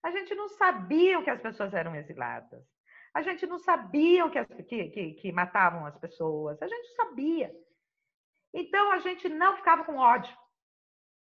[0.00, 2.64] A gente não sabia que as pessoas eram exiladas.
[3.12, 6.62] A gente não sabia que, as, que, que, que matavam as pessoas.
[6.62, 7.52] A gente sabia.
[8.54, 10.32] Então a gente não ficava com ódio.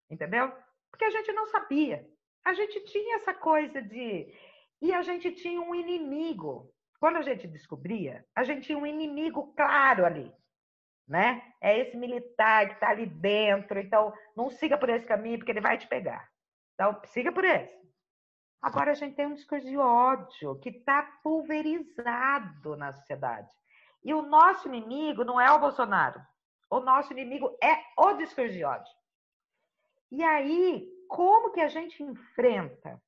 [0.10, 0.50] Entendeu?
[0.92, 2.06] Porque a gente não sabia.
[2.46, 4.34] A gente tinha essa coisa de.
[4.82, 6.72] E a gente tinha um inimigo.
[7.00, 10.32] Quando a gente descobria, a gente tinha um inimigo claro ali.
[11.08, 11.42] Né?
[11.60, 13.80] É esse militar que está ali dentro.
[13.80, 16.30] Então, não siga por esse caminho, porque ele vai te pegar.
[16.76, 17.82] Então, siga por esse.
[18.62, 23.50] Agora a gente tem um discurso de ódio que está pulverizado na sociedade.
[24.04, 26.22] E o nosso inimigo não é o Bolsonaro.
[26.70, 28.92] O nosso inimigo é o discurso de ódio.
[30.12, 33.02] E aí, como que a gente enfrenta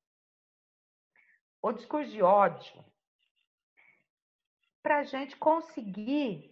[1.62, 2.84] o discurso de ódio
[4.82, 6.50] para a gente conseguir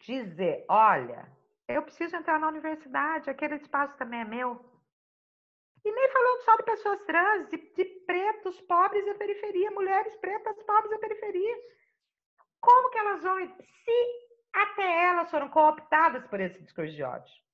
[0.00, 1.30] dizer, olha,
[1.68, 4.64] eu preciso entrar na universidade, aquele espaço também é meu.
[5.84, 10.62] E nem falando só de pessoas trans, de, de pretos, pobres e periferia, mulheres pretas,
[10.64, 11.56] pobres e periferia.
[12.60, 17.45] Como que elas vão, se até elas foram cooptadas por esse discurso de ódio?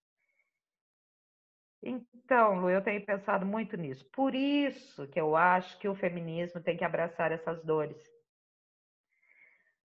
[1.82, 4.08] Então, Lu, eu tenho pensado muito nisso.
[4.10, 8.00] Por isso que eu acho que o feminismo tem que abraçar essas dores.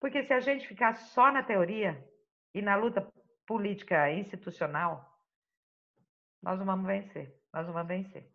[0.00, 2.04] Porque se a gente ficar só na teoria
[2.52, 3.06] e na luta
[3.46, 5.16] política institucional,
[6.42, 7.32] nós não vamos vencer.
[7.52, 8.28] Nós não vamos vencer.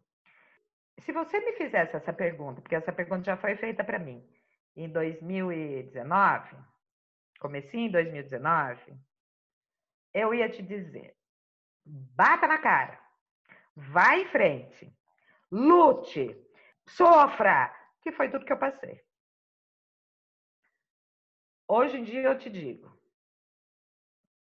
[0.99, 4.26] Se você me fizesse essa pergunta, porque essa pergunta já foi feita para mim
[4.76, 6.56] em 2019,
[7.39, 8.97] comecinho em 2019,
[10.14, 11.16] eu ia te dizer:
[11.86, 13.01] bata na cara
[13.76, 14.93] Vá em frente.
[15.51, 16.36] Lute.
[16.88, 17.74] Sofra.
[18.01, 19.01] Que foi tudo que eu passei.
[21.67, 22.91] Hoje em dia eu te digo.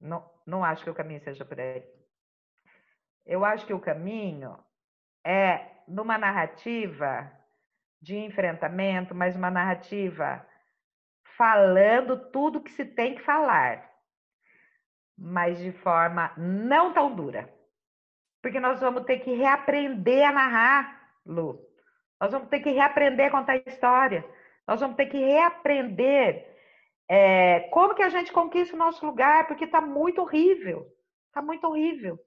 [0.01, 1.85] Não, não acho que o caminho seja por aí.
[3.25, 4.59] Eu acho que o caminho
[5.25, 7.31] é numa narrativa
[8.01, 10.47] de enfrentamento, mas uma narrativa
[11.37, 13.91] falando tudo que se tem que falar,
[15.17, 17.54] mas de forma não tão dura.
[18.45, 21.59] Porque nós vamos ter que reaprender a narrar, Lu.
[22.21, 24.23] Nós vamos ter que reaprender a contar história.
[24.69, 26.47] Nós vamos ter que reaprender
[27.09, 30.87] é, como que a gente conquista o nosso lugar, porque está muito horrível.
[31.29, 32.19] Está muito horrível.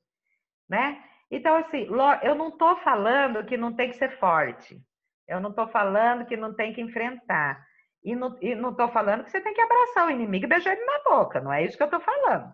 [0.68, 1.03] Né?
[1.30, 1.88] Então, assim,
[2.24, 4.82] eu não estou falando que não tem que ser forte.
[5.28, 7.63] Eu não estou falando que não tem que enfrentar.
[8.03, 10.99] E não estou falando que você tem que abraçar o inimigo e beijar ele na
[11.03, 11.39] boca.
[11.39, 12.51] Não é isso que eu estou falando.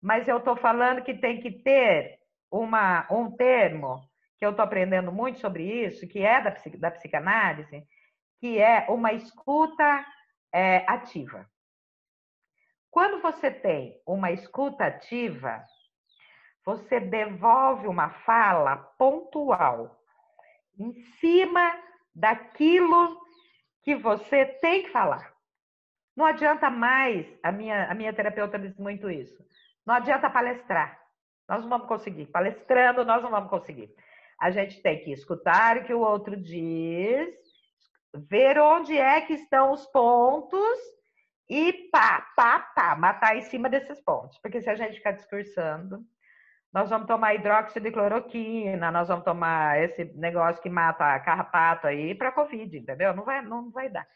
[0.00, 2.21] Mas eu estou falando que tem que ter
[2.52, 7.82] uma, um termo que eu estou aprendendo muito sobre isso, que é da, da psicanálise,
[8.38, 10.04] que é uma escuta
[10.52, 11.48] é, ativa.
[12.90, 15.64] Quando você tem uma escuta ativa,
[16.64, 19.98] você devolve uma fala pontual
[20.78, 21.74] em cima
[22.14, 23.18] daquilo
[23.82, 25.32] que você tem que falar.
[26.14, 29.42] Não adianta mais, a minha, a minha terapeuta diz muito isso,
[29.86, 31.01] não adianta palestrar.
[31.48, 32.26] Nós não vamos conseguir.
[32.26, 33.94] Palestrando, nós não vamos conseguir.
[34.40, 37.34] A gente tem que escutar o que o outro diz,
[38.28, 40.78] ver onde é que estão os pontos
[41.48, 44.38] e pá, pá, pá, matar em cima desses pontos.
[44.38, 46.04] Porque se a gente ficar discursando,
[46.72, 52.14] nós vamos tomar hidróxido de cloroquina, nós vamos tomar esse negócio que mata carrapato aí
[52.14, 53.14] para Covid, entendeu?
[53.14, 54.06] Não vai, não vai dar.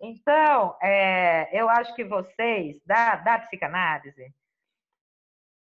[0.00, 4.34] Então, é, eu acho que vocês, da, da psicanálise,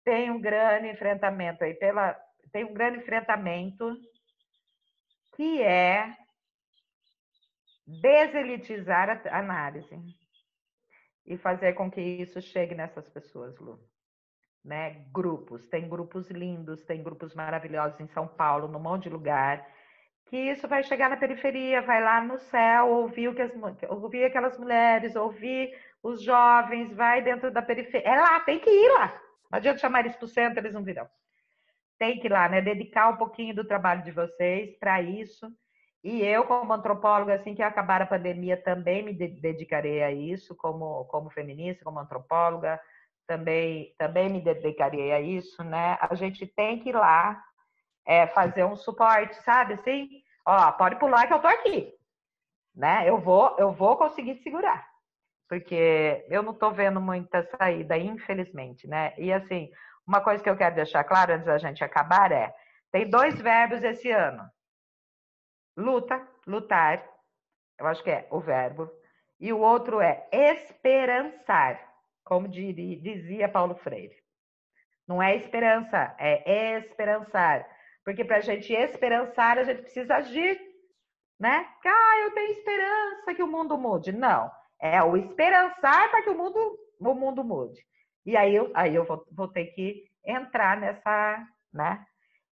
[0.08, 2.18] tem um grande enfrentamento aí pela
[2.54, 3.94] tem um grande enfrentamento
[5.36, 6.16] que é
[7.86, 10.00] deselitizar a análise
[11.26, 13.78] e fazer com que isso chegue nessas pessoas, Lu.
[14.64, 15.06] Né?
[15.12, 19.68] Grupos, tem grupos lindos, tem grupos maravilhosos em São Paulo, num monte de lugar,
[20.28, 23.52] que isso vai chegar na periferia, vai lá no céu, ouvir o que as,
[23.90, 28.08] ouvir aquelas mulheres, ouvir os jovens, vai dentro da periferia.
[28.08, 29.27] É lá, tem que ir lá.
[29.50, 31.08] Não adianta chamar eles para o centro, eles não virão.
[31.98, 32.62] Tem que ir lá, né?
[32.62, 35.52] Dedicar um pouquinho do trabalho de vocês para isso.
[36.04, 41.06] E eu, como antropóloga, assim que acabar a pandemia, também me dedicarei a isso, como,
[41.06, 42.80] como feminista, como antropóloga,
[43.26, 45.98] também, também me dedicarei a isso, né?
[46.00, 47.44] A gente tem que ir lá
[48.06, 49.74] é, fazer um suporte, sabe?
[49.74, 50.08] Assim,
[50.46, 51.94] ó, pode pular que eu tô aqui,
[52.76, 53.10] né?
[53.10, 54.87] Eu vou, eu vou conseguir segurar
[55.48, 59.14] porque eu não estou vendo muita saída, infelizmente, né?
[59.18, 59.70] E assim,
[60.06, 62.54] uma coisa que eu quero deixar claro antes da gente acabar é:
[62.92, 64.50] tem dois verbos esse ano:
[65.76, 67.04] luta, lutar,
[67.80, 68.90] Eu acho que é o verbo.
[69.40, 71.80] E o outro é esperançar,
[72.24, 74.16] como diria, dizia Paulo Freire.
[75.08, 77.66] Não é esperança, é esperançar.
[78.04, 80.60] Porque para a gente esperançar, a gente precisa agir,
[81.40, 81.68] né?
[81.86, 84.12] Ah, eu tenho esperança que o mundo mude.
[84.12, 84.52] Não,
[84.82, 87.80] é o esperançar para que o mundo, o mundo mude.
[88.26, 92.06] E aí eu, aí eu vou, vou ter que entrar nessa, né?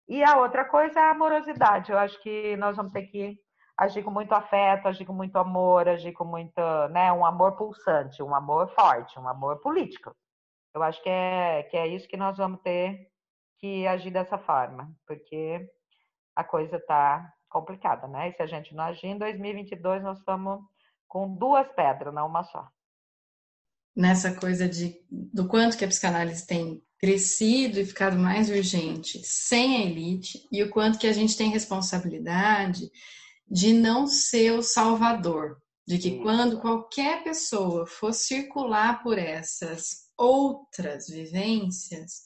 [0.07, 1.91] E a outra coisa é a amorosidade.
[1.91, 3.39] Eu acho que nós vamos ter que
[3.77, 6.61] agir com muito afeto, agir com muito amor, agir com muito,
[6.91, 10.15] né, um amor pulsante, um amor forte, um amor político.
[10.73, 13.07] Eu acho que é, que é isso que nós vamos ter
[13.57, 15.67] que agir dessa forma, porque
[16.35, 18.29] a coisa está complicada, né?
[18.29, 20.63] E se a gente não agir, em 2022 nós estamos
[21.13, 22.67] com duas pedras, não uma só.
[23.95, 29.77] Nessa coisa de do quanto que a psicanálise tem crescido e ficado mais urgente sem
[29.77, 32.89] a elite e o quanto que a gente tem responsabilidade
[33.47, 41.07] de não ser o salvador, de que quando qualquer pessoa for circular por essas outras
[41.07, 42.23] vivências,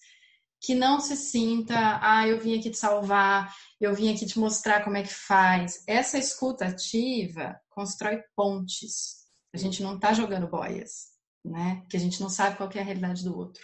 [0.59, 4.83] que não se sinta, ah, eu vim aqui te salvar, eu vim aqui te mostrar
[4.83, 5.83] como é que faz.
[5.87, 9.27] Essa escuta ativa constrói pontes.
[9.53, 11.09] A gente não está jogando boias,
[11.45, 11.83] né?
[11.89, 13.63] Que a gente não sabe qual é a realidade do outro.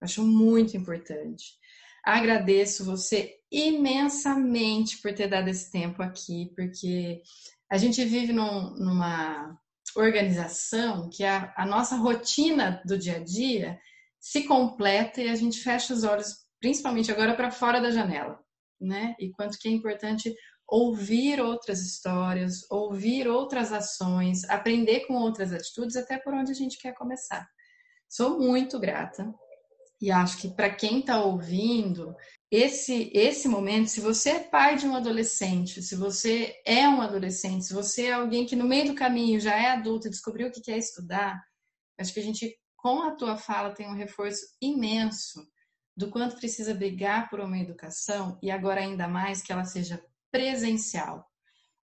[0.00, 1.54] Acho muito importante.
[2.04, 7.22] Agradeço você imensamente por ter dado esse tempo aqui, porque
[7.70, 9.58] a gente vive num, numa
[9.94, 13.78] organização que a, a nossa rotina do dia a dia
[14.22, 18.38] se completa e a gente fecha os olhos, principalmente agora, para fora da janela,
[18.80, 19.16] né?
[19.18, 20.32] E quanto que é importante
[20.68, 26.78] ouvir outras histórias, ouvir outras ações, aprender com outras atitudes, até por onde a gente
[26.78, 27.44] quer começar.
[28.08, 29.34] Sou muito grata
[30.00, 32.14] e acho que para quem está ouvindo,
[32.50, 37.64] esse, esse momento, se você é pai de um adolescente, se você é um adolescente,
[37.64, 40.52] se você é alguém que no meio do caminho já é adulto e descobriu o
[40.52, 41.42] que quer estudar,
[41.98, 45.48] acho que a gente, com a tua fala, tem um reforço imenso
[45.96, 51.24] do quanto precisa brigar por uma educação e agora ainda mais que ela seja presencial,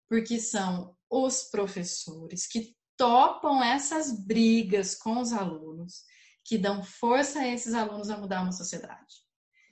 [0.09, 6.03] porque são os professores que topam essas brigas com os alunos
[6.43, 9.23] que dão força a esses alunos a mudar uma sociedade.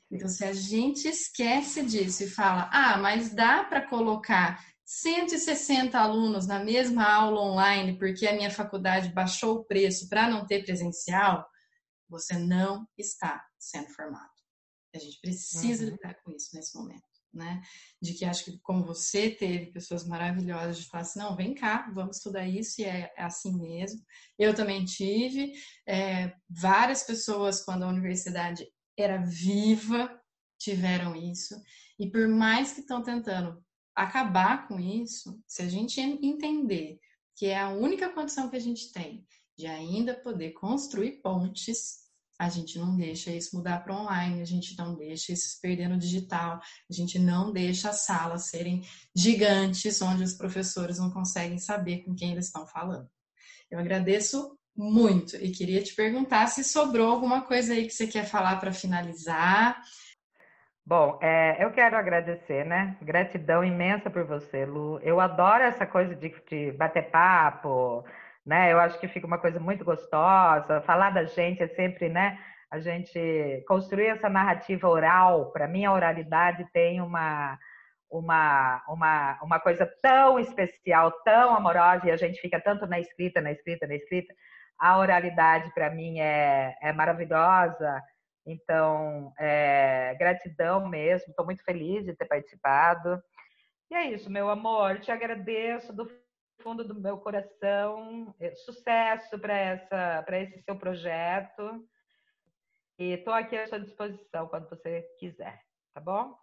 [0.10, 6.48] Então, se a gente esquece disso e fala, ah, mas dá para colocar 160 alunos
[6.48, 11.46] na mesma aula online porque a minha faculdade baixou o preço para não ter presencial,
[12.10, 14.32] você não está sendo formado.
[14.96, 15.92] A gente precisa uhum.
[15.92, 17.04] lidar com isso nesse momento
[17.38, 17.62] né?
[18.02, 21.90] De que acho que como você teve pessoas maravilhosas de falar assim, não, vem cá,
[21.94, 24.02] vamos estudar isso e é, é assim mesmo.
[24.38, 25.54] Eu também tive
[25.88, 28.68] é, várias pessoas quando a universidade
[28.98, 30.20] era viva
[30.60, 31.56] tiveram isso
[32.00, 33.64] e por mais que estão tentando
[34.04, 37.00] acabar com isso, se a gente entender
[37.36, 39.26] que é a única condição que a gente tem
[39.58, 42.08] de ainda poder construir pontes
[42.40, 45.90] a gente não deixa isso mudar para online, a gente não deixa isso se perder
[45.90, 48.84] no digital, a gente não deixa as salas serem
[49.16, 53.10] gigantes onde os professores não conseguem saber com quem eles estão falando.
[53.72, 58.26] Eu agradeço muito e queria te perguntar se sobrou alguma coisa aí que você quer
[58.26, 59.82] falar para finalizar.
[60.88, 62.96] Bom, é, eu quero agradecer, né?
[63.02, 65.00] Gratidão imensa por você, Lu.
[65.04, 68.06] Eu adoro essa coisa de, de bater papo,
[68.46, 68.72] né?
[68.72, 70.80] Eu acho que fica uma coisa muito gostosa.
[70.84, 72.40] Falar da gente é sempre, né?
[72.72, 75.52] A gente construir essa narrativa oral.
[75.52, 77.60] Para mim, a oralidade tem uma
[78.10, 83.42] uma, uma, uma coisa tão especial, tão amorosa, e a gente fica tanto na escrita,
[83.42, 84.34] na escrita, na escrita.
[84.80, 88.02] A oralidade, para mim, é, é maravilhosa.
[88.48, 91.30] Então, é, gratidão mesmo.
[91.30, 93.22] Estou muito feliz de ter participado.
[93.92, 95.00] E é isso, meu amor.
[95.02, 96.10] Te agradeço do
[96.62, 98.34] fundo do meu coração.
[98.40, 101.86] É, sucesso para esse seu projeto.
[102.98, 105.62] E estou aqui à sua disposição quando você quiser,
[105.94, 106.34] tá bom?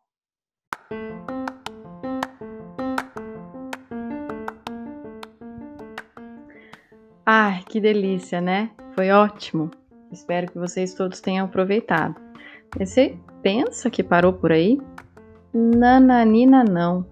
[7.26, 8.70] Ai, que delícia, né?
[8.94, 9.70] Foi ótimo.
[10.14, 12.14] Espero que vocês todos tenham aproveitado.
[12.78, 14.80] Você pensa que parou por aí?
[15.52, 17.04] Nananina não.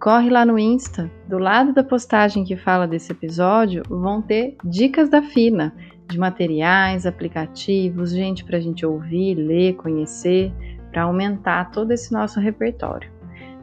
[0.00, 5.08] Corre lá no Insta, do lado da postagem que fala desse episódio, vão ter dicas
[5.08, 5.72] da Fina,
[6.08, 10.52] de materiais, aplicativos, gente para a gente ouvir, ler, conhecer,
[10.90, 13.10] para aumentar todo esse nosso repertório.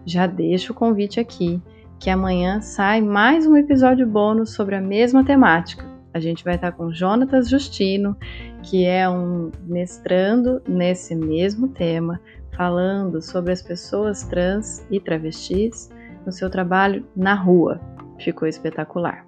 [0.06, 1.62] Já deixo o convite aqui,
[2.00, 5.93] que amanhã sai mais um episódio bônus sobre a mesma temática.
[6.14, 8.16] A gente vai estar com Jonatas Justino,
[8.62, 12.20] que é um mestrando nesse mesmo tema,
[12.56, 15.90] falando sobre as pessoas trans e travestis
[16.26, 17.80] no seu trabalho na rua.
[18.20, 19.26] ficou espetacular.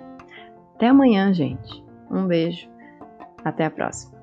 [0.76, 1.84] Até amanhã, gente.
[2.10, 2.70] Um beijo.
[3.44, 4.15] Até a próxima.